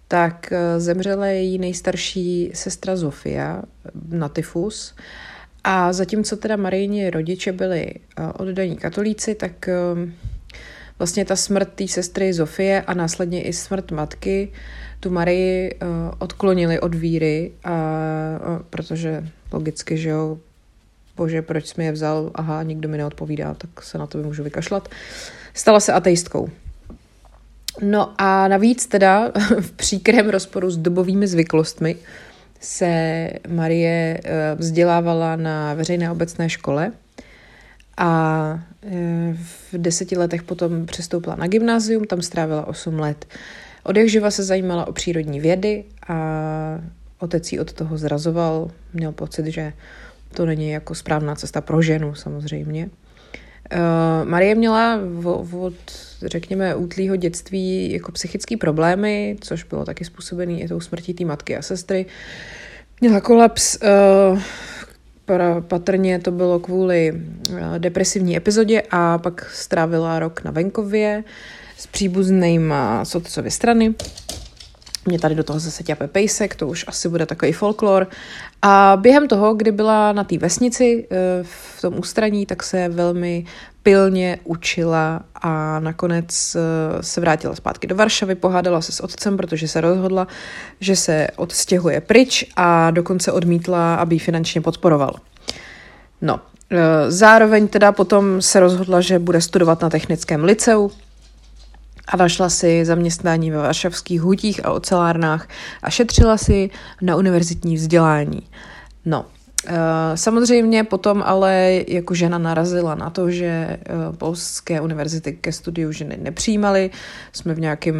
tak 0.09 0.53
uh, 0.53 0.81
zemřela 0.81 1.27
její 1.27 1.59
nejstarší 1.59 2.51
sestra 2.55 2.97
Zofia 2.97 3.63
na 4.09 4.29
tyfus 4.29 4.95
a 5.67 5.93
zatímco 5.93 6.37
teda 6.37 6.57
Marijini 6.57 7.11
rodiče 7.11 7.53
byli 7.53 7.87
eh, 7.87 8.33
oddaní 8.39 8.77
katolíci, 8.77 9.35
tak 9.35 9.69
ehm, 9.69 10.15
vlastně 10.99 11.25
ta 11.25 11.37
smrt 11.37 11.69
té 11.75 11.89
sestry 11.89 12.33
Zofie 12.33 12.83
a 12.83 12.95
následně 12.95 13.43
i 13.43 13.53
smrt 13.53 13.91
matky 13.91 14.53
tu 15.01 15.11
Marii 15.11 15.75
eh, 15.75 15.87
odklonili 16.19 16.81
od 16.81 16.95
víry, 16.95 17.53
a, 17.65 17.71
protože 18.71 19.29
logicky, 19.53 19.99
že 19.99 20.09
jo, 20.09 20.39
bože, 21.17 21.43
proč 21.43 21.67
jsi 21.67 21.75
mi 21.79 21.85
je 21.85 21.93
vzal, 21.93 22.31
aha, 22.35 22.63
nikdo 22.63 22.89
mi 22.89 22.99
neodpovídá, 22.99 23.55
tak 23.55 23.83
se 23.83 23.99
na 23.99 24.07
to 24.07 24.19
můžu 24.19 24.43
vykašlat. 24.43 24.89
Stala 25.55 25.81
se 25.81 25.93
ateistkou. 25.93 26.51
No 27.83 28.15
a 28.19 28.49
navíc 28.49 28.87
teda 28.87 29.33
v 29.61 29.73
příkrém 29.73 30.29
rozporu 30.29 30.71
s 30.71 30.77
dobovými 30.77 31.27
zvyklostmi, 31.27 31.97
se 32.61 33.31
Marie 33.49 34.21
eh, 34.25 34.55
vzdělávala 34.55 35.37
na 35.37 35.75
veřejné 35.75 36.11
obecné 36.11 36.49
škole 36.49 36.93
a 37.97 38.61
eh, 38.83 39.37
v 39.39 39.75
deseti 39.79 40.17
letech 40.17 40.43
potom 40.43 40.87
přestoupila 40.87 41.37
na 41.37 41.47
gymnázium, 41.47 42.05
tam 42.05 42.23
strávila 42.23 42.67
8 42.67 42.99
let. 42.99 43.27
Od 43.83 43.97
se 44.29 44.45
zajímala 44.45 44.87
o 44.87 44.93
přírodní 44.93 45.41
vědy 45.41 45.85
a 46.09 46.17
otec 47.19 47.53
ji 47.53 47.59
od 47.59 47.73
toho 47.73 47.99
zrazoval, 47.99 48.71
měl 48.93 49.13
pocit, 49.13 49.47
že 49.47 49.73
to 50.35 50.47
není 50.47 50.71
jako 50.71 50.95
správná 50.95 51.35
cesta 51.35 51.61
pro 51.61 51.83
ženu 51.83 52.15
samozřejmě. 52.15 52.89
Uh, 53.73 54.29
Marie 54.29 54.55
měla 54.55 55.01
od, 55.53 55.75
řekněme, 56.23 56.75
útlýho 56.75 57.17
dětství 57.17 57.93
jako 57.93 58.13
psychické 58.13 58.57
problémy, 58.57 59.37
což 59.41 59.65
bylo 59.65 59.85
taky 59.85 60.05
způsobené 60.05 60.53
i 60.53 60.69
tou 60.69 60.81
smrtí 60.81 61.15
té 61.15 61.25
matky 61.25 61.57
a 61.57 61.63
sestry. 61.63 62.07
Měla 63.01 63.21
kolaps, 63.21 63.79
uh, 64.33 64.41
patrně 65.61 66.19
to 66.19 66.31
bylo 66.31 66.59
kvůli 66.59 67.13
uh, 67.13 67.59
depresivní 67.79 68.37
epizodě 68.37 68.83
a 68.91 69.19
pak 69.19 69.51
strávila 69.51 70.19
rok 70.19 70.45
na 70.45 70.51
venkově 70.51 71.25
s 71.79 71.87
příbuznýma 71.87 73.05
z 73.05 73.15
otcovy 73.15 73.51
strany. 73.51 73.95
Mě 75.07 75.19
tady 75.19 75.35
do 75.35 75.45
toho 75.45 75.59
zase 75.59 75.83
ťape 75.83 76.09
pejsek, 76.09 76.55
to 76.55 76.69
už 76.69 76.85
asi 76.89 77.09
bude 77.09 77.27
takový 77.27 77.53
folklor. 77.53 78.07
A 78.63 78.99
během 79.01 79.29
toho, 79.29 79.55
kdy 79.55 79.73
byla 79.73 80.13
na 80.13 80.25
té 80.25 80.39
vesnici 80.39 81.09
v 81.43 81.81
tom 81.81 81.99
ústraní, 81.99 82.47
tak 82.47 82.63
se 82.63 82.89
velmi 82.89 83.45
pilně 83.87 84.39
učila 84.45 85.23
a 85.35 85.81
nakonec 85.81 86.57
eh, 86.57 87.03
se 87.03 87.21
vrátila 87.21 87.55
zpátky 87.55 87.87
do 87.87 87.95
Varšavy, 87.95 88.35
pohádala 88.35 88.81
se 88.81 88.93
s 88.93 89.01
otcem, 89.01 89.37
protože 89.37 89.69
se 89.69 89.81
rozhodla, 89.81 90.27
že 90.81 90.97
se 90.97 91.27
odstěhuje 91.37 92.01
pryč 92.01 92.45
a 92.57 92.91
dokonce 92.91 93.33
odmítla, 93.33 93.95
aby 93.95 94.15
ji 94.15 94.19
finančně 94.19 94.61
podporoval. 94.61 95.15
No, 96.23 96.41
eh, 96.71 97.11
zároveň 97.11 97.69
teda 97.69 97.93
potom 97.93 98.43
se 98.43 98.61
rozhodla, 98.61 99.01
že 99.01 99.19
bude 99.19 99.41
studovat 99.41 99.83
na 99.83 99.91
technickém 99.91 100.45
liceu 100.45 100.91
a 102.07 102.17
našla 102.17 102.49
si 102.49 102.85
zaměstnání 102.85 103.51
ve 103.51 103.59
varšavských 103.59 104.21
hutích 104.21 104.67
a 104.67 104.73
ocelárnách 104.73 105.49
a 105.83 105.91
šetřila 105.91 106.37
si 106.39 106.71
na 107.03 107.17
univerzitní 107.17 107.77
vzdělání. 107.77 108.43
No, 109.05 109.25
Eh, 109.69 110.17
samozřejmě 110.17 110.85
potom 110.85 111.23
ale 111.27 111.85
jako 111.89 112.15
žena 112.15 112.39
narazila 112.39 112.95
na 112.95 113.11
to, 113.11 113.31
že 113.31 113.47
eh, 113.47 113.79
polské 114.19 114.81
univerzity 114.81 115.33
ke 115.33 115.53
studiu 115.53 115.93
ženy 115.93 116.19
nepřijímaly. 116.23 116.91
Jsme 117.33 117.55
v 117.55 117.61
nějakém, 117.61 117.95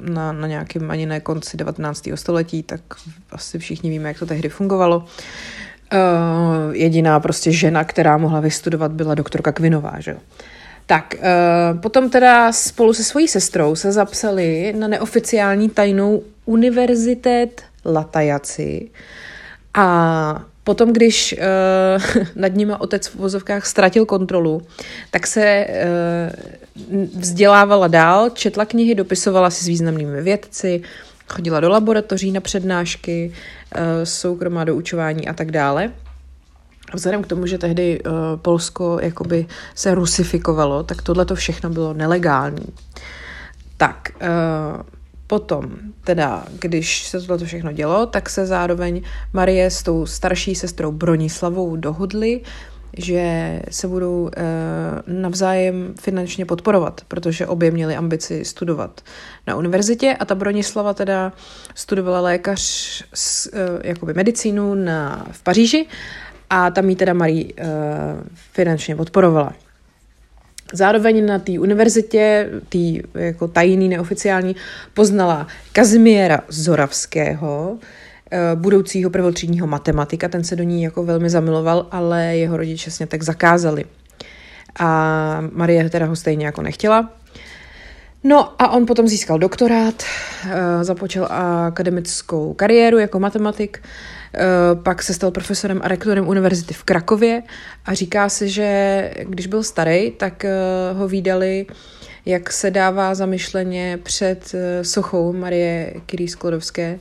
na, 0.00 0.32
na 0.32 0.46
nějakém 0.46 0.90
ani 0.90 1.06
ne 1.06 1.20
konci 1.20 1.56
19. 1.56 2.08
století, 2.14 2.62
tak 2.62 2.80
asi 3.32 3.58
všichni 3.58 3.90
víme, 3.90 4.08
jak 4.08 4.18
to 4.18 4.26
tehdy 4.26 4.48
fungovalo. 4.48 5.04
Uh, 5.92 6.74
jediná 6.74 7.20
prostě 7.20 7.52
žena, 7.52 7.84
která 7.84 8.18
mohla 8.18 8.40
vystudovat, 8.40 8.92
byla 8.92 9.14
doktorka 9.14 9.52
Kvinová, 9.52 9.94
že 9.98 10.10
jo. 10.10 10.16
Tak, 10.86 11.14
uh, 11.18 11.80
potom 11.80 12.10
teda 12.10 12.52
spolu 12.52 12.94
se 12.94 13.04
svojí 13.04 13.28
sestrou 13.28 13.76
se 13.76 13.92
zapsali 13.92 14.72
na 14.78 14.88
neoficiální 14.88 15.68
tajnou 15.68 16.22
univerzitet 16.44 17.62
Latajaci 17.84 18.90
a 19.74 20.44
Potom, 20.64 20.92
když 20.92 21.34
uh, 21.38 22.26
nad 22.36 22.48
nimi 22.48 22.72
otec 22.78 23.08
v 23.08 23.14
vozovkách 23.14 23.66
ztratil 23.66 24.06
kontrolu, 24.06 24.62
tak 25.10 25.26
se 25.26 25.66
uh, 25.66 27.04
vzdělávala 27.18 27.88
dál, 27.88 28.30
četla 28.30 28.64
knihy, 28.64 28.94
dopisovala 28.94 29.50
si 29.50 29.64
s 29.64 29.66
významnými 29.66 30.22
vědci, 30.22 30.82
chodila 31.28 31.60
do 31.60 31.68
laboratoří 31.68 32.32
na 32.32 32.40
přednášky, 32.40 33.32
uh, 33.32 33.82
soukromá 34.04 34.64
doučování 34.64 35.28
a 35.28 35.32
tak 35.32 35.50
dále. 35.50 35.92
Vzhledem 36.94 37.22
k 37.22 37.26
tomu, 37.26 37.46
že 37.46 37.58
tehdy 37.58 38.00
uh, 38.00 38.12
Polsko 38.42 38.98
jakoby 39.02 39.46
se 39.74 39.94
rusifikovalo, 39.94 40.82
tak 40.82 41.02
tohle 41.02 41.24
to 41.24 41.34
všechno 41.34 41.70
bylo 41.70 41.92
nelegální. 41.92 42.66
Tak, 43.76 44.08
uh, 44.22 44.82
potom, 45.26 45.64
teda, 46.04 46.44
když 46.58 47.06
se 47.06 47.20
tohle 47.20 47.46
všechno 47.46 47.72
dělo, 47.72 48.06
tak 48.06 48.30
se 48.30 48.46
zároveň 48.46 49.02
Marie 49.32 49.70
s 49.70 49.82
tou 49.82 50.06
starší 50.06 50.54
sestrou 50.54 50.92
Bronislavou 50.92 51.76
dohodly, 51.76 52.40
že 52.96 53.60
se 53.70 53.88
budou 53.88 54.22
uh, 54.22 54.30
navzájem 55.06 55.94
finančně 56.00 56.46
podporovat, 56.46 57.00
protože 57.08 57.46
obě 57.46 57.70
měly 57.70 57.96
ambici 57.96 58.44
studovat 58.44 59.00
na 59.46 59.56
univerzitě 59.56 60.16
a 60.20 60.24
ta 60.24 60.34
Bronislava 60.34 60.94
teda 60.94 61.32
studovala 61.74 62.20
lékař 62.20 62.60
s, 63.14 63.52
uh, 63.52 63.58
jakoby 63.82 64.14
medicínu 64.14 64.74
na, 64.74 65.26
v 65.30 65.42
Paříži 65.42 65.86
a 66.54 66.70
tam 66.70 66.88
jí 66.88 66.96
teda 66.96 67.12
Marie 67.14 67.44
uh, 67.44 67.50
finančně 68.52 68.96
podporovala. 68.96 69.52
Zároveň 70.72 71.26
na 71.26 71.38
té 71.38 71.52
univerzitě, 71.58 72.50
tý 72.68 73.00
jako 73.14 73.48
tajný, 73.48 73.88
neoficiální, 73.88 74.56
poznala 74.94 75.46
Kazimiera 75.72 76.40
Zoravského, 76.48 77.78
eh, 78.30 78.38
budoucího 78.54 79.10
prvotřídního 79.10 79.66
matematika. 79.66 80.28
Ten 80.28 80.44
se 80.44 80.56
do 80.56 80.62
ní 80.62 80.82
jako 80.82 81.04
velmi 81.04 81.30
zamiloval, 81.30 81.86
ale 81.90 82.36
jeho 82.36 82.56
rodiče 82.56 82.90
vlastně 82.90 83.06
tak 83.06 83.22
zakázali. 83.22 83.84
A 84.78 85.40
Marie 85.52 85.90
teda 85.90 86.06
ho 86.06 86.16
stejně 86.16 86.46
jako 86.46 86.62
nechtěla. 86.62 87.12
No 88.24 88.62
a 88.62 88.68
on 88.68 88.86
potom 88.86 89.08
získal 89.08 89.38
doktorát, 89.38 90.02
eh, 90.50 90.84
započal 90.84 91.28
akademickou 91.66 92.54
kariéru 92.54 92.98
jako 92.98 93.20
matematik, 93.20 93.82
pak 94.82 95.02
se 95.02 95.14
stal 95.14 95.30
profesorem 95.30 95.80
a 95.84 95.88
rektorem 95.88 96.28
univerzity 96.28 96.74
v 96.74 96.82
Krakově 96.82 97.42
a 97.84 97.94
říká 97.94 98.28
se, 98.28 98.48
že 98.48 99.10
když 99.22 99.46
byl 99.46 99.62
starý, 99.62 100.10
tak 100.10 100.44
eh, 100.44 100.52
ho 100.92 101.08
výdali, 101.08 101.66
jak 102.26 102.52
se 102.52 102.70
dává 102.70 103.14
zamyšleně 103.14 103.98
před 104.02 104.54
sochou 104.82 105.32
Marie 105.32 105.94
Curie 106.10 106.28
Sklodovské, 106.28 106.98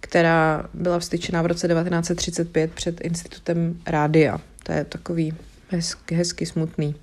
která 0.00 0.68
byla 0.74 0.98
vstyčená 0.98 1.42
v 1.42 1.46
roce 1.46 1.68
1935 1.68 2.72
před 2.72 3.00
institutem 3.00 3.78
rádia. 3.86 4.40
To 4.62 4.72
je 4.72 4.84
takový 4.84 5.34
hezky, 5.70 6.14
hezky 6.14 6.46
smutný. 6.46 6.94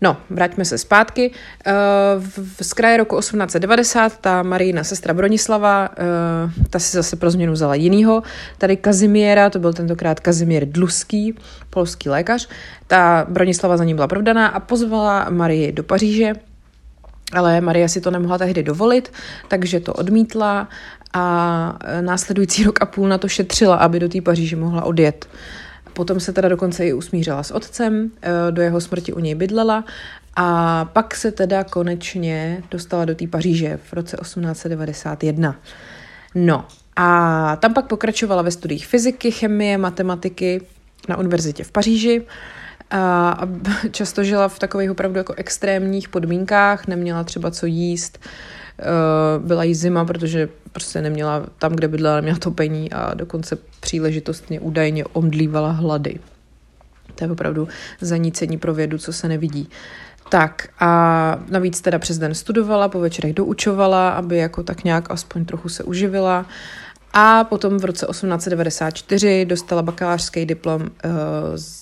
No, 0.00 0.16
vraťme 0.30 0.64
se 0.64 0.78
zpátky. 0.78 1.30
Eh, 1.66 1.72
v, 2.18 2.62
z 2.62 2.72
kraje 2.72 2.96
roku 2.96 3.18
1890 3.18 4.18
ta 4.20 4.42
Marijina 4.42 4.84
sestra 4.84 5.14
Bronislava, 5.14 5.88
eh, 5.98 6.68
ta 6.70 6.78
si 6.78 6.96
zase 6.96 7.16
pro 7.16 7.30
změnu 7.30 7.52
vzala 7.52 7.74
jinýho. 7.74 8.22
Tady 8.58 8.76
Kazimiera, 8.76 9.50
to 9.50 9.58
byl 9.58 9.72
tentokrát 9.72 10.20
Kazimír 10.20 10.66
Dluský, 10.66 11.34
polský 11.70 12.08
lékař. 12.08 12.48
Ta 12.86 13.26
Bronislava 13.28 13.76
za 13.76 13.84
ní 13.84 13.94
byla 13.94 14.06
provdaná 14.06 14.46
a 14.46 14.60
pozvala 14.60 15.26
Marii 15.30 15.72
do 15.72 15.82
Paříže, 15.82 16.32
ale 17.32 17.60
Maria 17.60 17.88
si 17.88 18.00
to 18.00 18.10
nemohla 18.10 18.38
tehdy 18.38 18.62
dovolit, 18.62 19.12
takže 19.48 19.80
to 19.80 19.92
odmítla 19.92 20.68
a 21.12 21.78
následující 22.00 22.64
rok 22.64 22.82
a 22.82 22.86
půl 22.86 23.08
na 23.08 23.18
to 23.18 23.28
šetřila, 23.28 23.76
aby 23.76 24.00
do 24.00 24.08
té 24.08 24.20
Paříže 24.20 24.56
mohla 24.56 24.84
odjet. 24.84 25.28
Potom 25.96 26.20
se 26.20 26.32
teda 26.32 26.48
dokonce 26.48 26.86
i 26.86 26.92
usmířila 26.92 27.42
s 27.42 27.50
otcem, 27.50 28.10
eh, 28.22 28.30
do 28.50 28.62
jeho 28.62 28.80
smrti 28.80 29.12
u 29.12 29.20
něj 29.20 29.34
bydlela 29.34 29.84
a 30.36 30.84
pak 30.84 31.14
se 31.14 31.32
teda 31.32 31.64
konečně 31.64 32.62
dostala 32.70 33.04
do 33.04 33.14
té 33.14 33.26
Paříže 33.26 33.78
v 33.82 33.92
roce 33.92 34.16
1891. 34.16 35.56
No 36.34 36.64
a 36.96 37.56
tam 37.56 37.74
pak 37.74 37.86
pokračovala 37.86 38.42
ve 38.42 38.50
studiích 38.50 38.86
fyziky, 38.86 39.30
chemie, 39.30 39.78
matematiky 39.78 40.60
na 41.08 41.16
univerzitě 41.16 41.64
v 41.64 41.72
Paříži 41.72 42.22
a 42.90 43.38
často 43.90 44.24
žila 44.24 44.48
v 44.48 44.58
takových 44.58 44.90
opravdu 44.90 45.18
jako 45.18 45.34
extrémních 45.36 46.08
podmínkách, 46.08 46.86
neměla 46.86 47.24
třeba 47.24 47.50
co 47.50 47.66
jíst, 47.66 48.18
byla 49.38 49.64
jí 49.64 49.74
zima, 49.74 50.04
protože 50.04 50.48
prostě 50.72 51.02
neměla 51.02 51.46
tam, 51.58 51.72
kde 51.72 51.88
bydlela, 51.88 52.16
neměla 52.16 52.38
topení 52.38 52.92
a 52.92 53.14
dokonce 53.14 53.58
příležitostně 53.80 54.60
údajně 54.60 55.04
omdlívala 55.04 55.70
hlady. 55.70 56.18
To 57.14 57.24
je 57.24 57.30
opravdu 57.30 57.68
zanícení 58.00 58.58
pro 58.58 58.74
vědu, 58.74 58.98
co 58.98 59.12
se 59.12 59.28
nevidí. 59.28 59.68
Tak 60.28 60.68
a 60.80 61.38
navíc 61.48 61.80
teda 61.80 61.98
přes 61.98 62.18
den 62.18 62.34
studovala, 62.34 62.88
po 62.88 63.00
večerech 63.00 63.34
doučovala, 63.34 64.10
aby 64.10 64.36
jako 64.36 64.62
tak 64.62 64.84
nějak 64.84 65.10
aspoň 65.10 65.44
trochu 65.44 65.68
se 65.68 65.84
uživila. 65.84 66.46
A 67.12 67.44
potom 67.44 67.78
v 67.78 67.84
roce 67.84 68.06
1894 68.10 69.44
dostala 69.44 69.82
bakalářský 69.82 70.46
diplom 70.46 70.82
uh, 70.82 70.88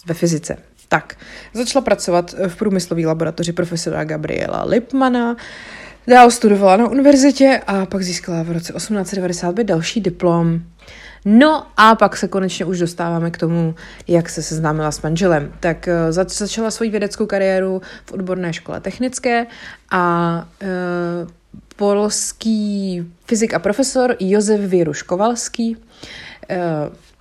ve 0.07 0.15
fyzice. 0.15 0.57
Tak, 0.89 1.17
začala 1.55 1.85
pracovat 1.85 2.35
v 2.49 2.57
průmyslové 2.57 3.07
laboratoři 3.07 3.53
profesora 3.53 4.05
Gabriela 4.05 4.65
Lipmana, 4.65 5.37
Dál 6.07 6.31
studovala 6.31 6.77
na 6.77 6.89
univerzitě 6.89 7.61
a 7.67 7.87
pak 7.87 8.03
získala 8.03 8.43
v 8.43 8.53
roce 8.53 8.73
1895 8.73 9.65
další 9.65 10.01
diplom. 10.01 10.61
No 11.25 11.67
a 11.77 11.95
pak 11.95 12.17
se 12.17 12.29
konečně 12.29 12.65
už 12.65 12.79
dostáváme 12.79 13.31
k 13.31 13.39
tomu, 13.39 13.75
jak 14.09 14.29
se 14.29 14.43
seznámila 14.43 14.93
s 14.93 15.03
manželem. 15.03 15.53
Tak 15.61 15.89
uh, 15.89 16.13
začala 16.29 16.71
svoji 16.71 16.91
vědeckou 16.91 17.27
kariéru 17.27 17.83
v 18.05 18.13
odborné 18.13 18.53
škole 18.53 18.81
technické 18.81 19.47
a 19.91 20.47
uh, 20.63 21.29
polský 21.77 23.05
fyzik 23.27 23.55
a 23.55 23.59
profesor 23.59 24.17
Josef 24.21 24.61
Věruš 24.61 25.03
Kovalský 25.03 25.77
uh, 25.77 26.57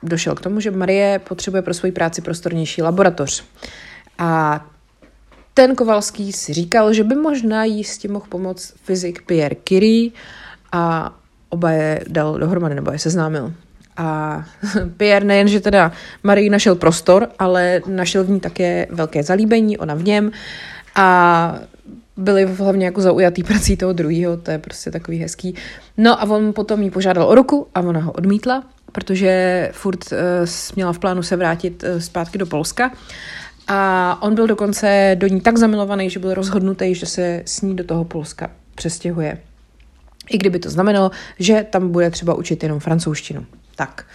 došel 0.04 0.36
k 0.36 0.42
tomu, 0.42 0.60
že 0.60 0.72
Marie 0.72 1.20
potřebuje 1.20 1.62
pro 1.62 1.74
svoji 1.74 1.92
práci 1.92 2.22
prostornější 2.22 2.82
laboratoř. 2.82 3.44
A 4.18 4.66
ten 5.54 5.76
Kovalský 5.76 6.34
si 6.34 6.54
říkal, 6.54 6.94
že 6.94 7.04
by 7.04 7.16
možná 7.16 7.64
jí 7.64 7.84
s 7.84 7.98
tím 7.98 8.12
mohl 8.12 8.26
pomoct 8.30 8.74
fyzik 8.84 9.22
Pierre 9.22 9.56
Curie 9.64 10.12
a 10.72 11.14
oba 11.50 11.72
je 11.72 12.04
dal 12.08 12.38
dohromady, 12.38 12.76
nebo 12.76 12.92
je 12.92 13.00
seznámil. 13.00 13.54
A 13.98 14.40
Pierre 14.98 15.26
nejen, 15.26 15.48
že 15.48 15.60
teda 15.60 15.92
Marie 16.24 16.50
našel 16.50 16.76
prostor, 16.76 17.30
ale 17.40 17.82
našel 17.88 18.24
v 18.24 18.30
ní 18.30 18.40
také 18.40 18.88
velké 18.90 19.24
zalíbení, 19.24 19.78
ona 19.78 19.94
v 19.94 20.04
něm 20.04 20.32
a 20.96 21.60
byli 22.18 22.46
hlavně 22.46 22.86
jako 22.86 23.02
zaujatý 23.02 23.44
prací 23.50 23.78
toho 23.78 23.94
druhého, 23.94 24.38
to 24.38 24.52
je 24.52 24.60
prostě 24.60 24.92
takový 24.92 25.18
hezký. 25.18 25.56
No 25.98 26.22
a 26.22 26.24
on 26.24 26.54
potom 26.54 26.82
jí 26.82 26.90
požádal 26.90 27.30
o 27.30 27.36
ruku 27.36 27.68
a 27.76 27.80
ona 27.80 28.00
ho 28.00 28.12
odmítla, 28.12 28.64
protože 28.92 29.70
furt 29.74 30.12
uh, 30.12 30.18
měla 30.76 30.94
v 30.94 31.00
plánu 31.00 31.24
se 31.24 31.36
vrátit 31.36 31.84
uh, 31.84 32.00
zpátky 32.00 32.38
do 32.38 32.46
Polska 32.46 32.92
a 33.68 34.18
on 34.22 34.36
byl 34.36 34.48
dokonce 34.48 35.16
do 35.20 35.28
ní 35.28 35.42
tak 35.42 35.58
zamilovaný, 35.58 36.10
že 36.10 36.20
byl 36.20 36.34
rozhodnutý, 36.34 36.96
že 36.96 37.06
se 37.06 37.44
s 37.46 37.62
ní 37.62 37.76
do 37.76 37.84
toho 37.84 38.06
Polska 38.06 38.50
přestěhuje. 38.76 39.38
I 40.30 40.38
kdyby 40.38 40.60
to 40.60 40.70
znamenalo, 40.70 41.12
že 41.40 41.66
tam 41.70 41.92
bude 41.92 42.10
třeba 42.10 42.34
učit 42.34 42.64
jenom 42.64 42.80
francouzštinu. 42.80 43.46
Tak, 43.76 44.06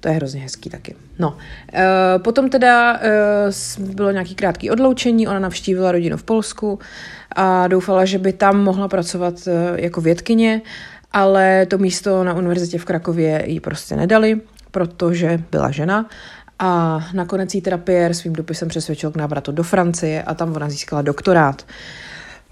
to 0.00 0.08
je 0.08 0.14
hrozně 0.14 0.40
hezký 0.40 0.70
taky. 0.70 0.94
No, 1.18 1.36
e, 1.72 2.18
potom 2.18 2.50
teda 2.50 3.00
e, 3.02 3.10
bylo 3.78 4.10
nějaký 4.10 4.34
krátký 4.34 4.70
odloučení, 4.70 5.28
ona 5.28 5.38
navštívila 5.38 5.92
rodinu 5.92 6.16
v 6.16 6.22
Polsku 6.22 6.78
a 7.36 7.68
doufala, 7.68 8.04
že 8.04 8.18
by 8.18 8.32
tam 8.32 8.62
mohla 8.62 8.88
pracovat 8.88 9.34
e, 9.46 9.80
jako 9.82 10.00
vědkyně, 10.00 10.62
ale 11.12 11.66
to 11.66 11.78
místo 11.78 12.24
na 12.24 12.34
univerzitě 12.34 12.78
v 12.78 12.84
Krakově 12.84 13.44
jí 13.46 13.60
prostě 13.60 13.96
nedali, 13.96 14.40
protože 14.70 15.42
byla 15.50 15.70
žena 15.70 16.06
a 16.58 17.00
nakonec 17.12 17.54
jí 17.54 17.60
teda 17.60 17.78
Pierre 17.78 18.14
svým 18.14 18.32
dopisem 18.32 18.68
přesvědčil 18.68 19.10
k 19.10 19.16
návratu 19.16 19.52
do 19.52 19.62
Francie 19.62 20.22
a 20.22 20.34
tam 20.34 20.56
ona 20.56 20.70
získala 20.70 21.02
doktorát. 21.02 21.66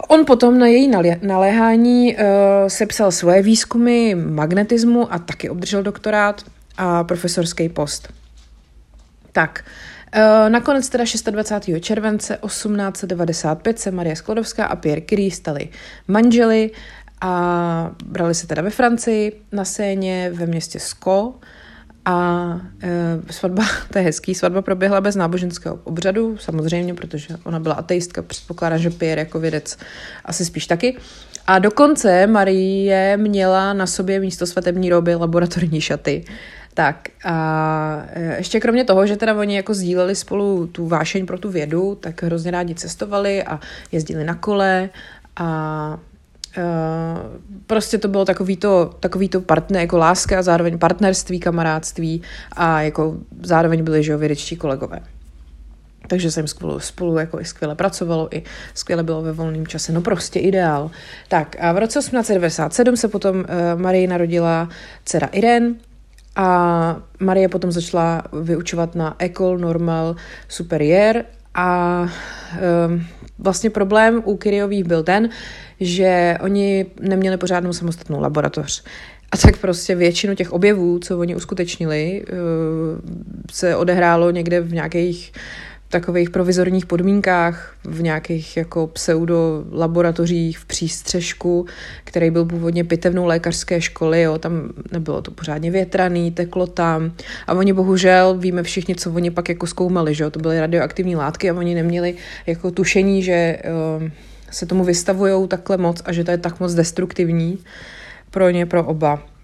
On 0.09 0.25
potom 0.25 0.59
na 0.59 0.67
její 0.67 0.91
naléhání 1.23 2.17
uh, 2.17 2.23
sepsal 2.69 3.13
svoje 3.13 3.43
výzkumy 3.43 4.15
magnetismu 4.15 5.13
a 5.13 5.19
taky 5.19 5.51
obdržel 5.51 5.83
doktorát 5.83 6.43
a 6.77 7.05
profesorský 7.05 7.69
post. 7.69 8.09
Tak, 9.33 9.65
uh, 10.17 10.51
nakonec 10.51 10.89
teda 10.89 11.05
26. 11.31 11.81
července 11.81 12.39
1895 12.47 13.79
se 13.79 13.91
Marie 13.91 14.17
Sklodovská 14.17 14.67
a 14.67 14.77
Pierre 14.77 15.03
Curie 15.09 15.31
stali 15.31 15.69
manželi 16.09 16.71
a 17.21 17.91
brali 18.05 18.35
se 18.35 18.47
teda 18.47 18.63
ve 18.63 18.71
Francii 18.71 19.41
na 19.53 19.65
scéně 19.65 20.31
ve 20.35 20.47
městě 20.47 20.81
Sko 20.81 21.35
a 22.07 22.61
e, 22.83 23.33
svatba, 23.33 23.65
to 23.93 23.99
je 23.99 24.05
hezký, 24.05 24.35
svatba 24.35 24.63
proběhla 24.63 25.01
bez 25.01 25.17
náboženského 25.17 25.79
obřadu, 25.85 26.37
samozřejmě, 26.39 26.95
protože 26.95 27.37
ona 27.45 27.61
byla 27.61 27.75
ateistka, 27.75 28.23
předpokládá, 28.23 28.77
že 28.77 28.91
Pierre 28.91 29.21
jako 29.21 29.41
vědec 29.41 29.79
asi 30.25 30.45
spíš 30.45 30.67
taky. 30.67 30.97
A 31.47 31.59
dokonce 31.59 32.27
Marie 32.27 33.17
měla 33.17 33.73
na 33.73 33.87
sobě 33.87 34.21
místo 34.21 34.47
svatební 34.47 34.91
roby 34.91 35.15
laboratorní 35.15 35.81
šaty. 35.81 36.25
Tak 36.75 37.09
a 37.25 38.07
e, 38.13 38.37
ještě 38.37 38.61
kromě 38.61 38.85
toho, 38.85 39.07
že 39.07 39.17
teda 39.17 39.35
oni 39.35 39.57
jako 39.57 39.75
sdíleli 39.75 40.15
spolu 40.15 40.67
tu 40.67 40.87
vášeň 40.87 41.27
pro 41.27 41.39
tu 41.39 41.51
vědu, 41.51 41.95
tak 42.01 42.23
hrozně 42.23 42.51
rádi 42.51 42.75
cestovali 42.75 43.43
a 43.43 43.61
jezdili 43.93 44.25
na 44.25 44.35
kole 44.35 44.91
a 45.37 45.99
Eh, 46.57 46.63
prostě 47.67 47.99
to 47.99 48.09
bylo 48.09 48.25
takový 48.25 48.57
to, 48.57 48.91
takový 49.01 49.29
to 49.29 49.41
partner, 49.41 49.81
jako 49.81 49.99
láska 49.99 50.39
a 50.39 50.43
zároveň 50.43 50.79
partnerství, 50.79 51.41
kamarádství 51.41 52.23
a 52.53 52.83
jako 52.83 53.17
zároveň 53.43 53.85
byli, 53.85 54.03
že 54.03 54.19
kolegové. 54.59 55.01
takže 56.09 56.31
jsem 56.31 56.47
spolu, 56.47 56.81
spolu 56.81 57.19
jako 57.19 57.41
i 57.41 57.45
skvěle 57.45 57.75
pracovalo, 57.75 58.37
i 58.37 58.43
skvěle 58.75 59.03
bylo 59.03 59.23
ve 59.23 59.33
volném 59.33 59.67
čase, 59.67 59.93
no 59.93 60.01
prostě 60.01 60.39
ideál. 60.39 60.91
Tak 61.29 61.57
a 61.61 61.73
v 61.73 61.79
roce 61.79 61.99
1897 61.99 62.97
se 62.97 63.09
potom 63.09 63.37
uh, 63.37 63.45
Marie 63.81 64.09
narodila 64.09 64.69
dcera 65.05 65.27
Irene, 65.27 65.75
a 66.37 66.97
Marie 67.21 67.49
potom 67.49 67.73
začala 67.73 68.23
vyučovat 68.43 68.95
na 68.95 69.17
École 69.19 69.59
Normale 69.59 70.15
Supérieure 70.49 71.25
a 71.55 72.01
um, 72.89 73.07
vlastně 73.39 73.71
problém 73.71 74.23
u 74.25 74.37
Kyriových 74.37 74.85
byl 74.85 75.03
ten, 75.03 75.29
že 75.81 76.39
oni 76.41 76.87
neměli 77.01 77.37
pořádnou 77.37 77.73
samostatnou 77.73 78.21
laboratoř. 78.21 78.85
A 79.33 79.37
tak 79.37 79.57
prostě 79.57 79.95
většinu 79.95 80.35
těch 80.35 80.53
objevů, 80.53 80.99
co 80.99 81.19
oni 81.19 81.37
uskutečnili, 81.37 82.25
uh, 82.25 82.37
se 83.51 83.77
odehrálo 83.77 84.31
někde 84.31 84.61
v 84.61 84.73
nějakých 84.73 85.33
takových 86.01 86.31
provizorních 86.31 86.87
podmínkách, 86.87 87.75
v 87.85 88.03
nějakých 88.03 88.57
jako 88.57 88.87
pseudo 88.87 89.65
laboratořích 89.73 90.59
v 90.59 90.65
přístřežku, 90.65 91.67
který 92.05 92.31
byl 92.31 92.45
původně 92.45 92.85
pitevnou 92.85 93.25
lékařské 93.25 93.81
školy, 93.81 94.23
jo, 94.23 94.39
tam 94.39 94.53
nebylo 94.93 95.23
to 95.23 95.31
pořádně 95.31 95.71
větraný, 95.71 96.31
teklo 96.31 96.67
tam 96.67 97.13
a 97.47 97.53
oni 97.53 97.73
bohužel, 97.73 98.39
víme 98.39 98.63
všichni, 98.63 98.95
co 98.95 99.13
oni 99.13 99.31
pak 99.31 99.49
jako 99.49 99.67
zkoumali, 99.67 100.15
že 100.15 100.25
jo, 100.25 100.31
to 100.31 100.39
byly 100.39 100.61
radioaktivní 100.61 101.17
látky 101.17 101.51
a 101.51 101.55
oni 101.55 101.75
neměli 101.75 102.15
jako 102.47 102.71
tušení, 102.71 103.23
že 103.23 103.59
uh, 103.99 104.09
se 104.51 104.67
tomu 104.67 104.85
vystavují 104.85 105.49
takhle 105.49 105.77
moc 105.77 106.03
a 106.05 106.13
že 106.13 106.25
to 106.25 106.31
je 106.31 106.39
tak 106.39 106.61
moc 106.61 106.75
destruktivní 106.75 107.59
pro 108.31 108.51
ně, 108.51 108.67
pro 108.67 108.85
oba. 108.85 109.36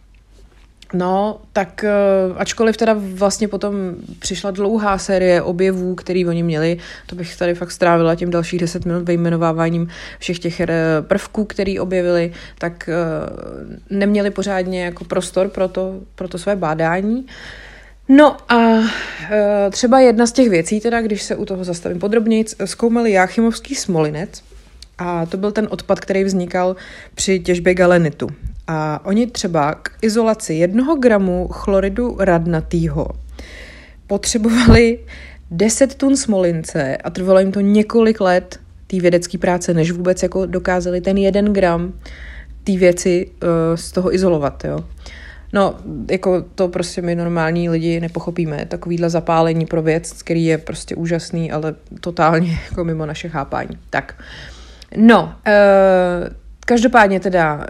No, 0.94 1.40
tak 1.52 1.84
uh, 1.84 2.36
ačkoliv 2.40 2.76
teda 2.76 2.96
vlastně 2.98 3.48
potom 3.48 3.74
přišla 4.18 4.50
dlouhá 4.50 4.98
série 4.98 5.42
objevů, 5.42 5.94
který 5.94 6.26
oni 6.26 6.42
měli, 6.42 6.78
to 7.06 7.16
bych 7.16 7.36
tady 7.36 7.54
fakt 7.54 7.70
strávila 7.70 8.14
tím 8.14 8.30
dalších 8.30 8.60
deset 8.60 8.84
minut 8.84 9.04
vyjmenováváním 9.04 9.88
všech 10.18 10.38
těch 10.38 10.60
uh, 10.60 10.66
prvků, 11.00 11.44
který 11.44 11.80
objevili, 11.80 12.32
tak 12.58 12.88
uh, 12.88 13.98
neměli 13.98 14.30
pořádně 14.30 14.84
jako 14.84 15.04
prostor 15.04 15.48
pro 15.48 15.68
to, 15.68 16.00
pro 16.14 16.28
to 16.28 16.38
své 16.38 16.56
bádání. 16.56 17.26
No 18.08 18.36
a 18.52 18.80
třeba 19.70 20.00
jedna 20.00 20.26
z 20.26 20.32
těch 20.32 20.48
věcí, 20.48 20.80
teda, 20.80 21.00
když 21.02 21.22
se 21.22 21.36
u 21.36 21.44
toho 21.44 21.64
zastavím 21.64 21.98
podrobněji, 21.98 22.44
zkoumali 22.64 23.12
Jáchymovský 23.12 23.74
smolinec, 23.74 24.42
a 24.98 25.26
to 25.26 25.36
byl 25.36 25.52
ten 25.52 25.68
odpad, 25.70 26.00
který 26.00 26.24
vznikal 26.24 26.76
při 27.14 27.40
těžbě 27.40 27.74
galenitu. 27.74 28.28
A 28.72 29.00
oni 29.04 29.26
třeba 29.26 29.74
k 29.74 29.90
izolaci 30.02 30.54
jednoho 30.54 30.96
gramu 30.96 31.48
chloridu 31.48 32.16
radnatýho 32.20 33.06
potřebovali 34.06 34.98
10 35.50 35.94
tun 35.94 36.16
smolince 36.16 36.96
a 36.96 37.10
trvalo 37.10 37.40
jim 37.40 37.52
to 37.52 37.60
několik 37.60 38.20
let 38.20 38.60
té 38.86 39.00
vědecké 39.00 39.38
práce, 39.38 39.74
než 39.74 39.90
vůbec 39.90 40.22
jako 40.22 40.46
dokázali 40.46 41.00
ten 41.00 41.18
jeden 41.18 41.52
gram 41.52 41.92
té 42.64 42.76
věci 42.76 43.30
uh, 43.30 43.48
z 43.74 43.92
toho 43.92 44.14
izolovat, 44.14 44.64
jo. 44.64 44.84
No, 45.52 45.74
jako 46.10 46.44
to 46.54 46.68
prostě 46.68 47.02
my 47.02 47.14
normální 47.14 47.68
lidi 47.68 48.00
nepochopíme. 48.00 48.66
Takovýhle 48.68 49.10
zapálení 49.10 49.66
pro 49.66 49.82
věc, 49.82 50.22
který 50.22 50.44
je 50.44 50.58
prostě 50.58 50.94
úžasný, 50.94 51.52
ale 51.52 51.74
totálně 52.00 52.58
jako 52.70 52.84
mimo 52.84 53.06
naše 53.06 53.28
chápání. 53.28 53.78
Tak, 53.90 54.22
no, 54.96 55.34
uh, 55.46 56.41
Každopádně 56.72 57.20
teda, 57.20 57.54
uh, 57.54 57.62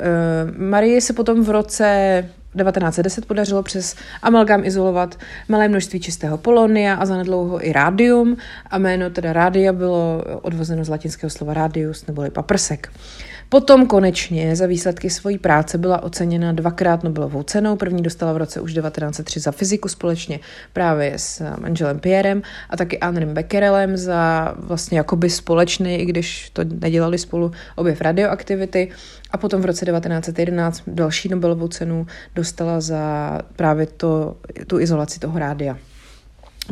Marie 0.59 1.01
se 1.01 1.13
potom 1.13 1.45
v 1.45 1.51
roce 1.51 2.29
1910 2.57 3.27
podařilo 3.27 3.63
přes 3.63 3.97
amalgám 4.23 4.65
izolovat 4.65 5.19
malé 5.49 5.69
množství 5.69 6.01
čistého 6.01 6.39
polonia 6.39 6.95
a 6.95 7.07
zanedlouho 7.07 7.67
i 7.67 7.73
rádium 7.73 8.37
a 8.71 8.79
jméno 8.79 9.11
teda 9.11 9.33
rádia 9.33 9.73
bylo 9.73 10.25
odvozeno 10.43 10.85
z 10.85 10.89
latinského 10.89 11.31
slova 11.31 11.55
radius 11.55 12.07
neboli 12.07 12.31
paprsek. 12.31 12.93
Uh, 12.95 13.32
Potom 13.53 13.87
konečně 13.87 14.57
za 14.57 14.67
výsledky 14.67 15.11
své 15.11 15.39
práce 15.39 15.79
byla 15.79 16.03
oceněna 16.03 16.53
dvakrát 16.53 17.05
Nobelovou 17.05 17.43
cenou. 17.43 17.77
První 17.77 18.03
dostala 18.03 18.33
v 18.33 18.37
roce 18.37 18.61
už 18.61 18.73
1903 18.73 19.41
za 19.41 19.53
fyziku 19.53 19.89
společně 19.89 20.41
právě 20.73 21.13
s 21.17 21.43
manželem 21.61 21.99
Pierrem 22.01 22.43
a 22.71 22.77
taky 22.77 22.99
Andrem 22.99 23.35
Becquerelem 23.35 23.97
za 23.97 24.55
vlastně 24.59 24.99
jakoby 24.99 25.31
společný, 25.31 25.97
i 25.97 26.05
když 26.05 26.51
to 26.53 26.63
nedělali 26.65 27.19
spolu, 27.19 27.53
objev 27.77 28.01
radioaktivity. 28.01 28.91
A 29.31 29.39
potom 29.39 29.63
v 29.63 29.65
roce 29.65 29.87
1911 29.87 30.83
další 30.87 31.29
Nobelovou 31.29 31.69
cenu 31.69 32.07
dostala 32.35 32.81
za 32.81 33.39
právě 33.57 33.87
to, 33.87 34.37
tu 34.67 34.81
izolaci 34.81 35.19
toho 35.21 35.39
rádia. 35.39 35.79